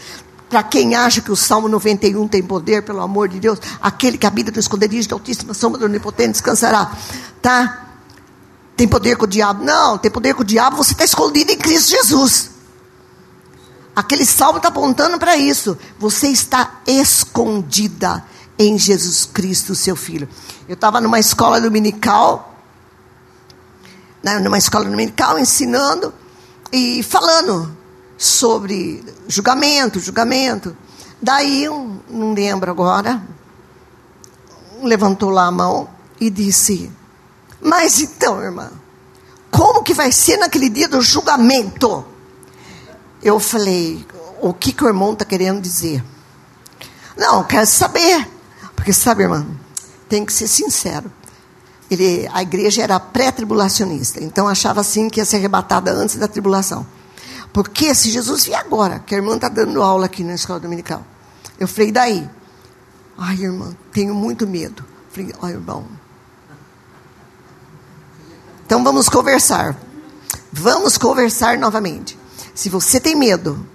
[0.48, 4.26] Para quem acha que o Salmo 91 tem poder, pelo amor de Deus, aquele que
[4.26, 6.90] habita no esconderijo da Altíssima Sombra do Onipotente descansará.
[7.42, 7.86] Tá?
[8.76, 9.62] Tem poder com o diabo?
[9.62, 12.50] Não, tem poder com o diabo, você está escondido em Cristo Jesus.
[13.94, 15.76] Aquele salmo está apontando para isso.
[15.98, 18.24] Você está escondida
[18.56, 20.28] em Jesus Cristo, seu filho.
[20.68, 22.56] Eu estava numa escola dominical,
[24.22, 26.14] né, numa escola dominical, ensinando
[26.72, 27.76] e falando
[28.18, 30.76] sobre julgamento, julgamento.
[31.22, 33.22] Daí, um, não lembro agora,
[34.82, 35.88] levantou lá a mão
[36.20, 36.90] e disse:
[37.62, 38.70] Mas então, irmã,
[39.50, 42.04] como que vai ser naquele dia do julgamento?
[43.22, 44.04] Eu falei:
[44.40, 46.04] O que, que o irmão está querendo dizer?
[47.16, 48.28] Não, quero saber.
[48.74, 49.46] Porque, sabe, irmã,
[50.08, 51.10] tem que ser sincero.
[51.90, 56.86] Ele, a igreja era pré-tribulacionista, então achava assim que ia ser arrebatada antes da tribulação.
[57.52, 61.04] Porque se Jesus vier agora, que a irmã está dando aula aqui na escola dominical,
[61.58, 62.30] eu falei, daí?
[63.16, 64.84] Ai, irmã, tenho muito medo.
[65.10, 65.86] Falei, ai, irmão.
[68.64, 69.76] Então vamos conversar.
[70.52, 72.18] Vamos conversar novamente.
[72.54, 73.66] Se você tem medo,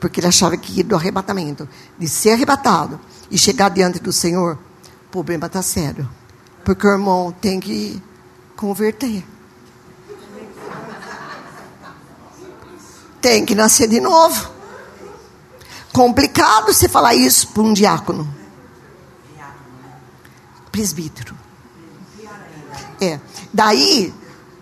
[0.00, 2.98] porque ele achava que do arrebatamento, de ser arrebatado
[3.30, 4.58] e chegar diante do Senhor,
[5.06, 6.08] o problema está sério.
[6.64, 8.02] Porque o irmão tem que
[8.56, 9.24] converter.
[13.22, 14.50] Tem que nascer de novo.
[15.92, 18.28] Complicado você falar isso para um diácono.
[20.70, 21.34] Presbítero.
[23.00, 23.20] É.
[23.52, 24.12] Daí,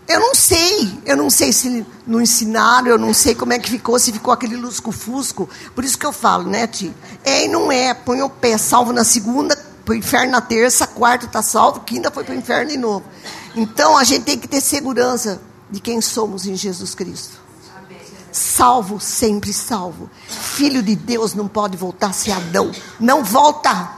[0.07, 1.01] eu não sei.
[1.07, 4.33] Eu não sei se não ensinaram, eu não sei como é que ficou, se ficou
[4.33, 5.49] aquele lusco-fusco.
[5.75, 6.95] Por isso que eu falo, né, Ti?
[7.25, 7.95] É e não é.
[7.95, 12.11] Põe o pé salvo na segunda, para o inferno na terça, quarto está salvo, quinta
[12.11, 13.05] foi para o inferno de novo.
[13.57, 15.41] Então a gente tem que ter segurança
[15.71, 17.40] de quem somos em Jesus Cristo.
[18.33, 20.09] Salvo, sempre salvo.
[20.29, 22.71] Filho de Deus não pode voltar a ser Adão.
[22.99, 23.93] Não volta.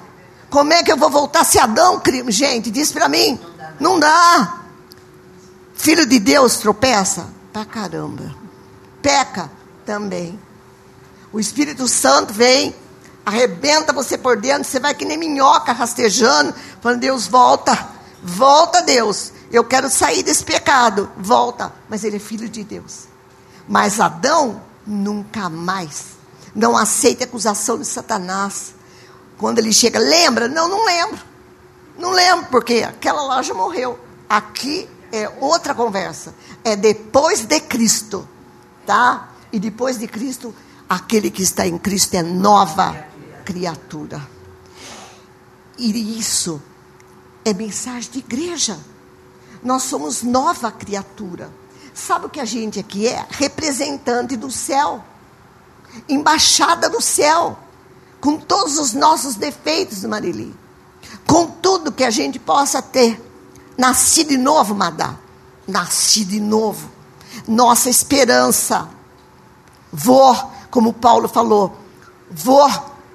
[0.48, 2.70] Como é que eu vou voltar a ser Adão, gente?
[2.70, 3.38] Diz para mim.
[3.78, 4.60] Não dá.
[5.74, 7.26] Filho de Deus tropeça?
[7.52, 8.34] Pra caramba.
[9.02, 9.50] Peca
[9.84, 10.38] também.
[11.32, 12.74] O Espírito Santo vem,
[13.24, 17.88] arrebenta você por dentro, você vai que nem minhoca rastejando, falando, Deus, volta,
[18.22, 23.11] volta, Deus, eu quero sair desse pecado, volta, mas ele é filho de Deus.
[23.72, 26.08] Mas Adão nunca mais,
[26.54, 28.74] não aceita acusação de Satanás.
[29.38, 30.46] Quando ele chega, lembra?
[30.46, 31.18] Não, não lembro,
[31.98, 33.98] não lembro, porque aquela loja morreu.
[34.28, 38.28] Aqui é outra conversa, é depois de Cristo,
[38.84, 39.30] tá?
[39.50, 40.54] E depois de Cristo,
[40.86, 42.94] aquele que está em Cristo é nova
[43.42, 44.20] criatura.
[45.78, 46.60] E isso
[47.42, 48.78] é mensagem de igreja.
[49.62, 51.61] Nós somos nova criatura.
[51.94, 53.26] Sabe o que a gente aqui é?
[53.30, 55.04] Representante do céu.
[56.08, 57.58] Embaixada do céu.
[58.20, 60.54] Com todos os nossos defeitos, Marili.
[61.26, 63.20] Com tudo que a gente possa ter.
[63.76, 65.16] Nasci de novo, Madá.
[65.66, 66.88] Nasci de novo.
[67.46, 68.88] Nossa esperança.
[69.92, 70.34] Vou,
[70.70, 71.76] como Paulo falou,
[72.30, 72.70] vou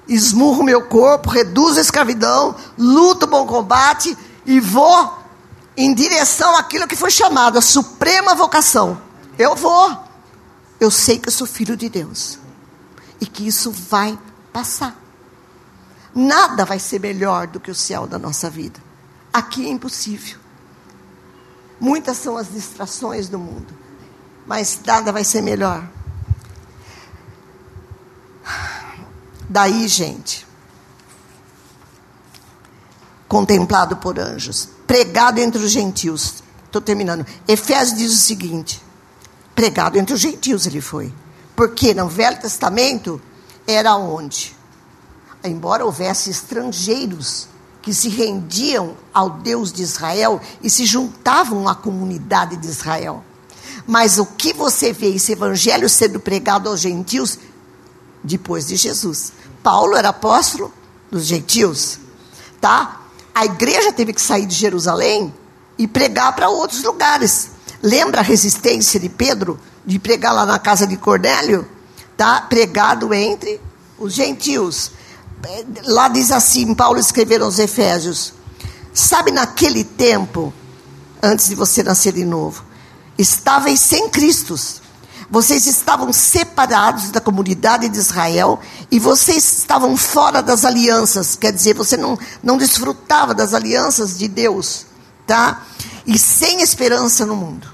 [0.08, 4.16] esmurro meu corpo, reduzo a escravidão, luto o bom combate
[4.46, 5.17] e vou
[5.78, 9.00] em direção àquilo que foi chamado a suprema vocação.
[9.38, 9.96] Eu vou.
[10.80, 12.36] Eu sei que eu sou filho de Deus
[13.20, 14.18] e que isso vai
[14.52, 14.96] passar.
[16.12, 18.80] Nada vai ser melhor do que o céu da nossa vida.
[19.32, 20.36] Aqui é impossível.
[21.78, 23.72] Muitas são as distrações do mundo,
[24.44, 25.88] mas nada vai ser melhor.
[29.48, 30.44] Daí, gente,
[33.28, 36.42] contemplado por anjos, pregado entre os gentios.
[36.64, 37.24] Estou terminando.
[37.46, 38.82] Efésios diz o seguinte:
[39.54, 41.12] pregado entre os gentios ele foi.
[41.54, 43.20] Porque no Velho Testamento
[43.66, 44.56] era onde?
[45.44, 47.46] Embora houvesse estrangeiros
[47.82, 53.22] que se rendiam ao Deus de Israel e se juntavam à comunidade de Israel.
[53.86, 57.38] Mas o que você vê esse evangelho sendo pregado aos gentios
[58.22, 59.32] depois de Jesus.
[59.62, 60.72] Paulo era apóstolo
[61.10, 61.98] dos gentios,
[62.60, 63.07] tá?
[63.38, 65.32] A igreja teve que sair de Jerusalém
[65.78, 67.50] e pregar para outros lugares.
[67.80, 71.64] Lembra a resistência de Pedro de pregar lá na casa de Cornélio?
[72.16, 72.40] Tá?
[72.40, 73.60] Pregado entre
[73.96, 74.90] os gentios.
[75.84, 78.34] Lá diz assim, Paulo escreveu aos Efésios:
[78.92, 80.52] Sabe naquele tempo,
[81.22, 82.64] antes de você nascer de novo,
[83.16, 84.56] estáveis sem Cristo.
[85.30, 88.58] Vocês estavam separados da comunidade de Israel
[88.90, 94.26] e vocês estavam fora das alianças, quer dizer, você não, não desfrutava das alianças de
[94.26, 94.86] Deus,
[95.26, 95.62] tá?
[96.06, 97.68] E sem esperança no mundo.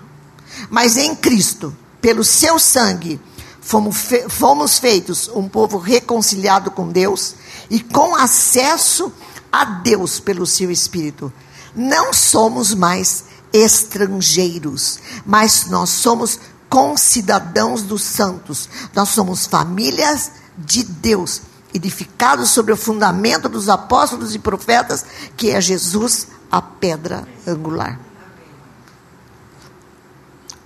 [0.68, 3.20] Mas em Cristo, pelo seu sangue,
[3.60, 7.36] fomos, fe fomos feitos um povo reconciliado com Deus
[7.70, 9.12] e com acesso
[9.52, 11.32] a Deus pelo seu Espírito.
[11.76, 16.40] Não somos mais estrangeiros, mas nós somos
[16.74, 18.68] concidadãos dos santos.
[18.92, 25.06] Nós somos famílias de Deus, edificados sobre o fundamento dos apóstolos e profetas,
[25.36, 28.00] que é Jesus, a pedra angular.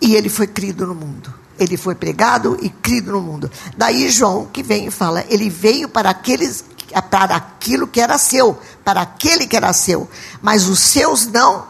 [0.00, 1.34] E ele foi crido no mundo.
[1.59, 3.50] Ele foi pregado e crido no mundo.
[3.76, 6.64] Daí João que vem e fala: ele veio para aqueles
[7.11, 10.09] para aquilo que era seu, para aquele que era seu,
[10.40, 11.66] mas os seus não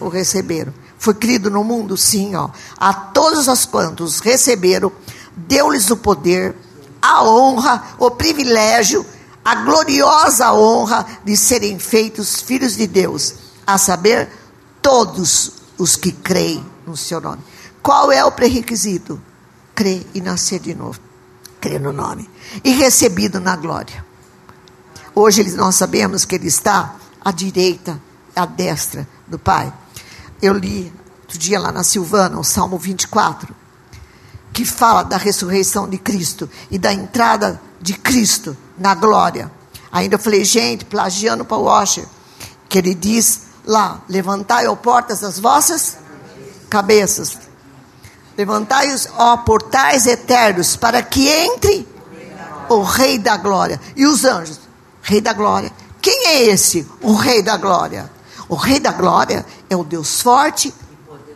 [0.00, 0.72] o receberam.
[0.98, 2.50] Foi crido no mundo, sim, ó.
[2.76, 4.90] A todos os quantos receberam,
[5.36, 6.54] deu-lhes o poder,
[7.00, 9.06] a honra, o privilégio,
[9.44, 13.34] a gloriosa honra de serem feitos filhos de Deus,
[13.66, 14.28] a saber,
[14.82, 17.42] todos os que creem no seu nome.
[17.82, 19.20] Qual é o pré-requisito?
[19.74, 20.98] Crer e nascer de novo.
[21.60, 22.28] Crer no nome.
[22.64, 24.04] E recebido na glória.
[25.14, 28.00] Hoje nós sabemos que ele está à direita,
[28.34, 29.72] à destra do Pai.
[30.40, 33.54] Eu li outro dia lá na Silvana, o Salmo 24,
[34.52, 39.50] que fala da ressurreição de Cristo e da entrada de Cristo na glória.
[39.90, 42.06] Ainda eu falei, gente, plagiando para o Washer,
[42.68, 45.98] que ele diz lá: levantai, ó portas, das vossas
[46.68, 47.36] cabeças,
[48.38, 51.88] Levantai-os, ó portais eternos, para que entre
[52.68, 53.80] o Rei da Glória.
[53.96, 54.60] E os anjos?
[55.02, 55.72] Rei da Glória.
[56.00, 56.86] Quem é esse?
[57.02, 58.08] O Rei da Glória.
[58.48, 60.74] O Rei da Glória é o Deus forte,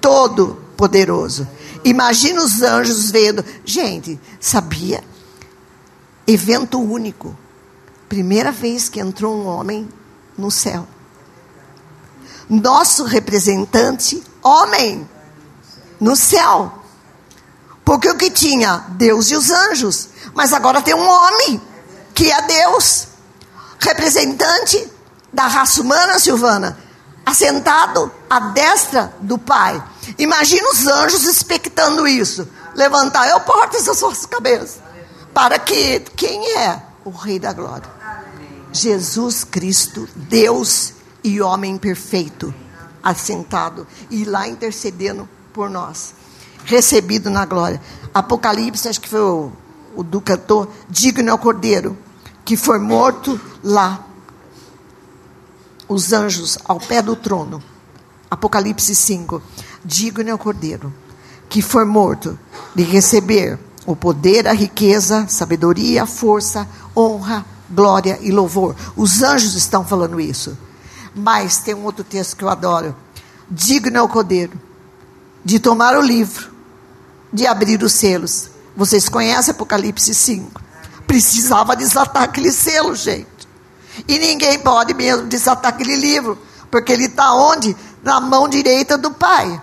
[0.01, 1.47] todo poderoso.
[1.85, 3.45] Imagina os anjos vendo.
[3.65, 5.03] Gente, sabia?
[6.27, 7.37] Evento único.
[8.09, 9.89] Primeira vez que entrou um homem
[10.37, 10.87] no céu.
[12.49, 15.09] Nosso representante, homem,
[16.01, 16.83] no céu.
[17.85, 18.85] Porque o que tinha?
[18.91, 20.09] Deus e os anjos.
[20.35, 21.61] Mas agora tem um homem,
[22.15, 23.09] que é Deus,
[23.79, 24.89] representante
[25.33, 26.79] da raça humana, Silvana,
[27.25, 29.83] assentado à destra do Pai.
[30.19, 32.49] Imagina os anjos expectando isso.
[32.75, 34.81] Levantar eu portas as suas cabeças.
[35.33, 37.91] Para que quem é o Rei da Glória?
[38.73, 42.55] Jesus Cristo, Deus e homem perfeito,
[43.03, 46.15] assentado e lá intercedendo por nós
[46.65, 47.81] recebido na glória.
[48.13, 49.53] Apocalipse, acho que foi o,
[49.95, 51.97] o do cantor, digno é o cordeiro,
[52.45, 54.07] que foi morto lá.
[55.93, 57.63] Os anjos ao pé do trono.
[58.31, 59.43] Apocalipse 5.
[59.85, 60.91] Digno é o cordeiro,
[61.51, 62.39] que foi morto
[62.75, 66.67] de receber o poder, a riqueza, sabedoria, força,
[66.97, 68.75] honra, glória e louvor.
[68.97, 70.57] Os anjos estão falando isso.
[71.15, 72.97] Mas tem um outro texto que eu adoro.
[73.51, 74.59] Digno é o cordeiro
[75.45, 76.51] de tomar o livro
[77.31, 78.49] de abrir os selos.
[78.75, 80.59] Vocês conhecem Apocalipse 5?
[81.07, 83.32] Precisava desatar aquele selo, gente.
[84.09, 86.39] E ninguém pode mesmo desatar aquele livro,
[86.71, 87.77] porque ele está onde?
[88.03, 89.61] Na mão direita do Pai.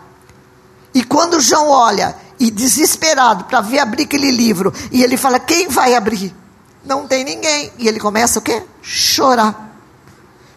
[0.93, 5.67] E quando João olha, e desesperado para ver abrir aquele livro, e ele fala: Quem
[5.67, 6.33] vai abrir?
[6.85, 7.71] Não tem ninguém.
[7.77, 8.63] E ele começa o quê?
[8.81, 9.77] Chorar.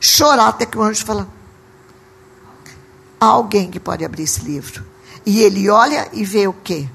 [0.01, 1.29] Chorar até que o anjo fala:
[3.21, 4.85] Há alguém que pode abrir esse livro.
[5.25, 6.89] E ele olha e vê o quê?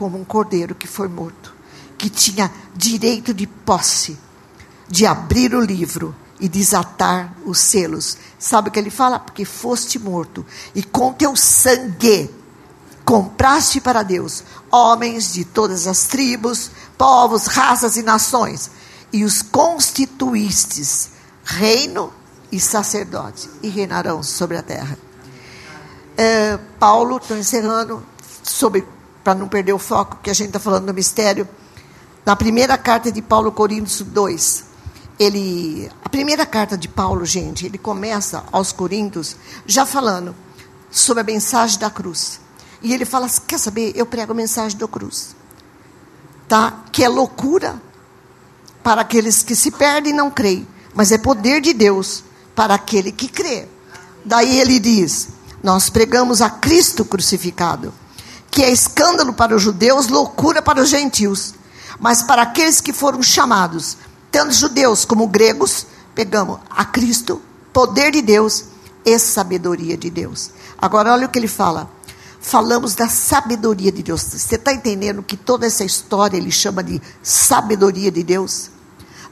[0.00, 1.54] como um cordeiro que foi morto,
[1.98, 4.18] que tinha direito de posse,
[4.90, 8.18] de abrir o livro e desatar os selos.
[8.38, 9.20] Sabe o que ele fala?
[9.20, 10.44] Porque foste morto
[10.74, 12.34] e com teu sangue
[13.04, 18.70] compraste para Deus homens de todas as tribos, povos, raças e nações,
[19.12, 21.10] e os constituístes
[21.44, 22.12] reino
[22.52, 24.96] e sacerdote, e reinarão sobre a terra.
[26.16, 28.04] É, Paulo, estou encerrando,
[29.24, 31.48] para não perder o foco que a gente está falando do mistério,
[32.24, 34.64] na primeira carta de Paulo, Coríntios 2,
[35.20, 39.36] ele, a primeira carta de Paulo, gente, ele começa aos Coríntios
[39.66, 40.34] já falando
[40.90, 42.40] sobre a mensagem da cruz.
[42.82, 45.36] E ele fala, quer saber, eu prego a mensagem da cruz.
[46.48, 46.82] Tá?
[46.90, 47.80] Que é loucura
[48.82, 52.24] para aqueles que se perdem e não creem, mas é poder de Deus
[52.56, 53.68] para aquele que crê.
[54.24, 55.28] Daí ele diz:
[55.62, 57.92] Nós pregamos a Cristo crucificado
[58.50, 61.54] que é escândalo para os judeus, loucura para os gentios.
[61.98, 63.96] Mas para aqueles que foram chamados,
[64.30, 67.40] tanto judeus como gregos, pegamos a Cristo,
[67.72, 68.64] poder de Deus
[69.04, 70.50] e sabedoria de Deus.
[70.78, 71.90] Agora olha o que ele fala.
[72.40, 74.22] falamos da sabedoria de Deus.
[74.22, 78.70] Você está entendendo que toda essa história ele chama de sabedoria de Deus?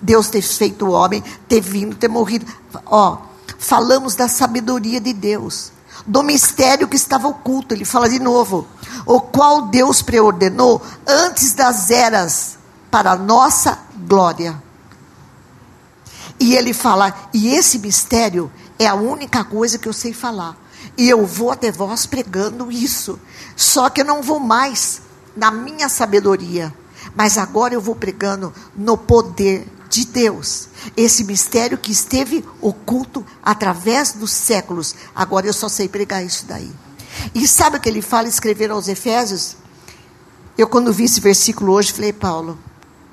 [0.01, 2.47] Deus ter feito o homem, ter vindo, ter morrido.
[2.85, 3.19] Ó,
[3.59, 5.73] falamos da sabedoria de Deus,
[6.07, 7.75] do mistério que estava oculto.
[7.75, 8.67] Ele fala de novo,
[9.07, 12.59] o qual Deus preordenou antes das eras
[12.91, 14.63] para a nossa glória.
[16.41, 20.57] E ele fala, e esse mistério é a única coisa que eu sei falar.
[20.97, 23.19] E eu vou até vós pregando isso.
[23.57, 25.03] Só que eu não vou mais
[25.37, 26.75] na minha sabedoria,
[27.15, 30.69] mas agora eu vou pregando no poder de Deus.
[30.97, 34.95] Esse mistério que esteve oculto através dos séculos.
[35.15, 36.71] Agora eu só sei pregar isso daí.
[37.35, 39.57] E sabe o que ele fala, escrever aos Efésios?
[40.57, 42.59] Eu, quando vi esse versículo hoje, falei, Paulo,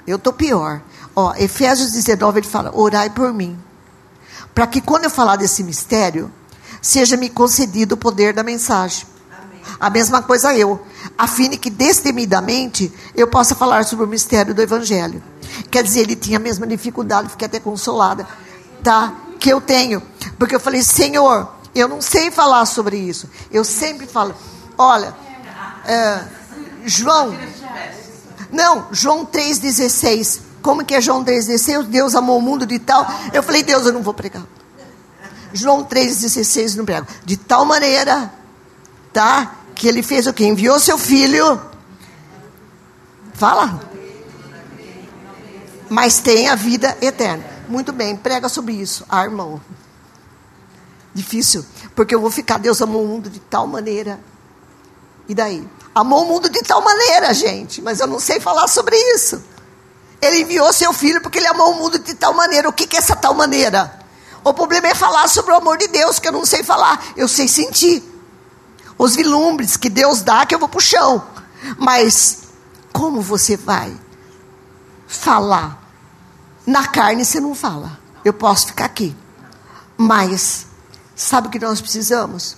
[0.06, 0.82] eu estou pior.
[1.16, 3.58] Ó, Efésios 19, ele fala: orai por mim.
[4.54, 6.32] Para que quando eu falar desse mistério,
[6.82, 9.06] seja-me concedido o poder da mensagem.
[9.38, 9.62] Amém.
[9.80, 10.80] A mesma coisa eu,
[11.18, 15.22] a fim de que destemidamente eu possa falar sobre o mistério do Evangelho.
[15.72, 18.28] Quer dizer, ele tinha a mesma dificuldade, fiquei até consolada,
[18.84, 19.14] tá?
[19.40, 20.02] Que eu tenho.
[20.38, 23.30] Porque eu falei, Senhor, eu não sei falar sobre isso.
[23.52, 24.34] Eu sempre falo,
[24.78, 25.16] olha,
[25.86, 26.24] é,
[26.86, 27.36] João,
[28.52, 30.45] não, João 3,16.
[30.66, 31.84] Como que é João 3,16?
[31.84, 33.06] Deus amou o mundo de tal.
[33.32, 34.42] Eu falei, Deus, eu não vou pregar.
[35.54, 37.06] João 3,16 não prego.
[37.24, 38.34] De tal maneira,
[39.14, 39.58] tá?
[39.76, 40.44] Que ele fez o que?
[40.44, 41.62] Enviou seu filho.
[43.36, 43.80] Fala.
[45.88, 47.46] Mas tem a vida eterna.
[47.70, 49.06] Muito bem, prega sobre isso.
[49.08, 49.62] Ah, irmão.
[51.14, 51.64] Difícil.
[51.94, 54.20] Porque eu vou ficar, Deus amou o mundo de tal maneira.
[55.30, 55.64] E daí?
[55.94, 57.84] Amou o mundo de tal maneira, gente.
[57.84, 59.54] Mas eu não sei falar sobre isso.
[60.22, 62.70] Ele enviou seu filho porque ele amou o mundo de tal maneira.
[62.70, 64.00] O que, que é essa tal maneira?
[64.44, 67.28] O problema é falar sobre o amor de Deus, que eu não sei falar, eu
[67.28, 68.04] sei sentir.
[68.98, 71.24] Os vilumbres que Deus dá, que eu vou para o chão.
[71.78, 72.44] Mas
[72.94, 73.96] como você vai
[75.08, 75.84] falar?
[76.66, 78.00] Na carne você não fala.
[78.24, 79.16] Eu posso ficar aqui.
[79.98, 80.68] Mas,
[81.16, 82.58] sabe o que nós precisamos?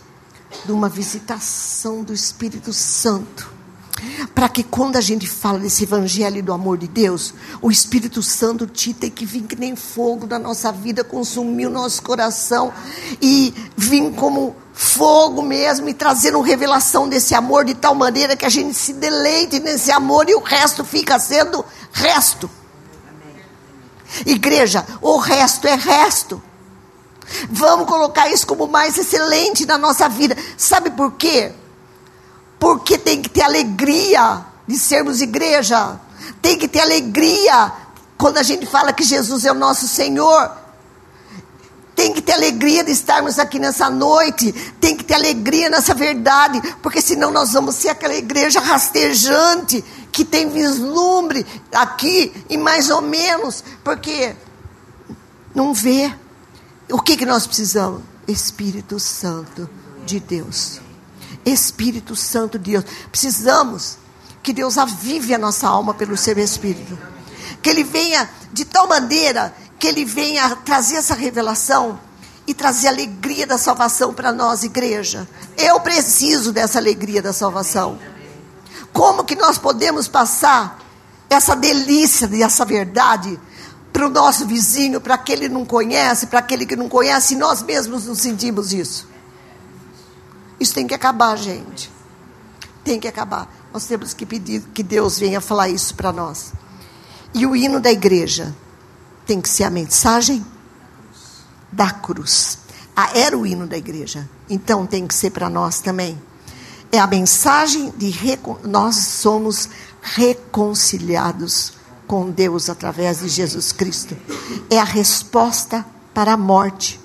[0.65, 3.56] De uma visitação do Espírito Santo
[4.33, 8.67] para que quando a gente fala desse evangelho do amor de Deus, o Espírito Santo
[8.67, 12.73] te tem que vir que nem fogo na nossa vida, consumir o nosso coração
[13.21, 18.49] e vir como fogo mesmo e trazendo revelação desse amor de tal maneira que a
[18.49, 22.49] gente se deleite nesse amor e o resto fica sendo resto.
[24.25, 26.41] Igreja, o resto é resto.
[27.49, 30.37] Vamos colocar isso como mais excelente na nossa vida.
[30.55, 31.51] Sabe por quê?
[32.59, 35.99] Porque tem que ter alegria de sermos igreja.
[36.41, 37.71] Tem que ter alegria
[38.17, 40.51] quando a gente fala que Jesus é o nosso Senhor.
[41.95, 44.51] Tem que ter alegria de estarmos aqui nessa noite.
[44.79, 46.61] Tem que ter alegria nessa verdade.
[46.81, 53.01] Porque senão nós vamos ser aquela igreja rastejante que tem vislumbre aqui e mais ou
[53.01, 53.63] menos.
[53.83, 54.35] Porque
[55.55, 56.13] não vê.
[56.91, 58.01] O que, que nós precisamos?
[58.27, 59.69] Espírito Santo
[60.05, 60.86] de Deus.
[61.47, 62.85] Espírito Santo de Deus.
[63.11, 63.97] Precisamos
[64.43, 66.97] que Deus avive a nossa alma pelo seu Espírito.
[67.61, 71.99] Que Ele venha de tal maneira que Ele venha trazer essa revelação
[72.45, 75.27] e trazer a alegria da salvação para nós, igreja.
[75.57, 77.99] Eu preciso dessa alegria da salvação.
[78.93, 80.79] Como que nós podemos passar
[81.29, 83.37] essa delícia dessa verdade
[83.91, 87.37] para o nosso vizinho, para aquele que não conhece, para aquele que não conhece, e
[87.37, 89.07] nós mesmos não sentimos isso?
[90.59, 91.91] Isso tem que acabar, gente.
[92.83, 93.51] Tem que acabar.
[93.73, 96.53] Nós temos que pedir que Deus venha falar isso para nós.
[97.33, 98.55] E o hino da igreja
[99.25, 100.43] tem que ser a mensagem
[101.71, 102.59] da cruz.
[102.95, 104.27] Ah, era o hino da igreja.
[104.49, 106.19] Então tem que ser para nós também.
[106.91, 108.57] É a mensagem de recon...
[108.63, 109.69] nós somos
[110.01, 111.73] reconciliados
[112.07, 114.17] com Deus através de Jesus Cristo.
[114.69, 116.99] É a resposta para a morte.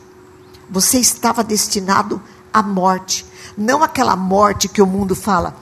[0.70, 2.22] Você estava destinado
[2.52, 3.26] à morte.
[3.56, 5.56] Não aquela morte que o mundo fala.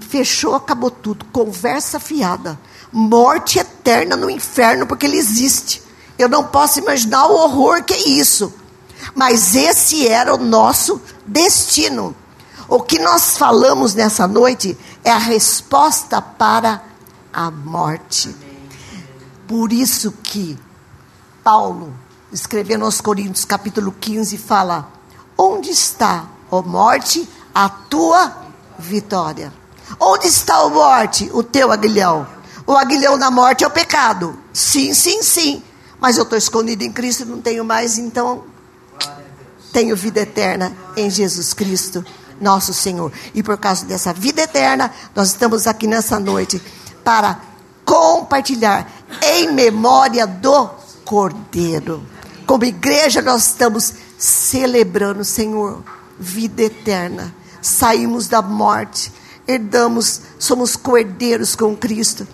[0.00, 1.24] Fechou, acabou tudo.
[1.26, 2.58] Conversa fiada.
[2.92, 5.82] Morte eterna no inferno, porque ele existe.
[6.18, 8.52] Eu não posso imaginar o horror que é isso.
[9.14, 12.14] Mas esse era o nosso destino.
[12.68, 16.82] O que nós falamos nessa noite é a resposta para
[17.32, 18.34] a morte.
[19.46, 20.58] Por isso que
[21.42, 21.92] Paulo,
[22.32, 24.88] escrevendo aos Coríntios, capítulo 15, fala:
[25.36, 28.32] Onde está Ó morte, a tua
[28.78, 29.52] vitória.
[29.98, 31.28] Onde está a morte?
[31.32, 32.26] O teu aguilhão.
[32.64, 34.38] O aguilhão da morte é o pecado.
[34.52, 35.62] Sim, sim, sim.
[36.00, 38.44] Mas eu estou escondido em Cristo não tenho mais, então
[39.72, 42.04] tenho vida eterna em Jesus Cristo.
[42.40, 43.12] nosso Senhor.
[43.34, 46.62] E por causa dessa vida eterna, nós estamos aqui nessa noite
[47.02, 47.40] para
[47.84, 48.88] compartilhar
[49.22, 50.68] em memória do
[51.04, 52.04] Cordeiro.
[52.46, 55.82] Como igreja, nós estamos celebrando, Senhor,
[56.18, 57.34] vida eterna.
[57.60, 59.12] Saímos da morte,
[59.46, 62.26] herdamos, somos cordeiros com Cristo.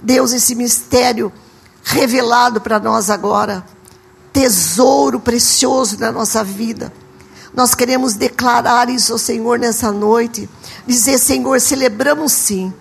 [0.00, 1.32] Deus, esse mistério
[1.82, 3.64] revelado para nós agora,
[4.32, 6.92] tesouro precioso da nossa vida.
[7.54, 10.48] Nós queremos declarar isso ao Senhor nessa noite.
[10.86, 12.72] Dizer, Senhor, celebramos sim.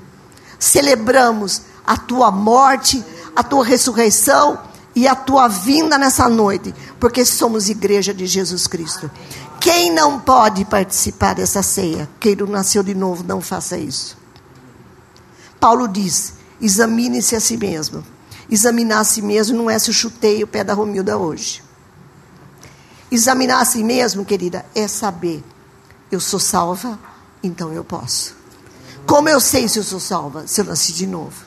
[0.59, 3.03] Celebramos a tua morte,
[3.35, 4.59] a tua ressurreição
[4.95, 9.11] e a tua vinda nessa noite, porque somos igreja de Jesus Cristo.
[9.59, 14.17] Quem não pode participar dessa ceia, queira nasceu de novo, não faça isso.
[15.59, 18.03] Paulo diz: examine-se a si mesmo.
[18.49, 21.63] Examinar a si mesmo não é se eu chutei o pé da Romilda hoje.
[23.11, 25.43] Examinar a si mesmo, querida, é saber:
[26.11, 26.97] eu sou salva,
[27.43, 28.35] então eu posso.
[29.05, 30.47] Como eu sei se eu sou salva?
[30.47, 31.43] Se eu nasci de novo.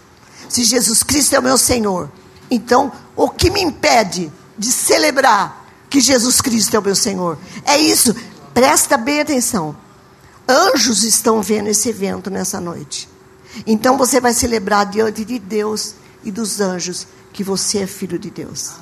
[0.49, 2.11] Se Jesus Cristo é o meu Senhor,
[2.51, 7.39] então, o que me impede de celebrar que Jesus Cristo é o meu Senhor?
[7.65, 8.15] É isso.
[8.55, 9.77] Presta bem atenção.
[10.49, 13.09] Anjos estão vendo esse evento nessa noite.
[13.67, 15.95] Então você vai celebrar diante de Deus
[16.25, 18.73] e dos anjos que você é filho de Deus.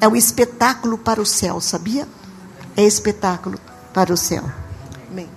[0.00, 2.08] É um espetáculo para o céu, sabia?
[2.76, 3.58] É espetáculo
[3.92, 4.50] para o céu.
[5.10, 5.28] Amém.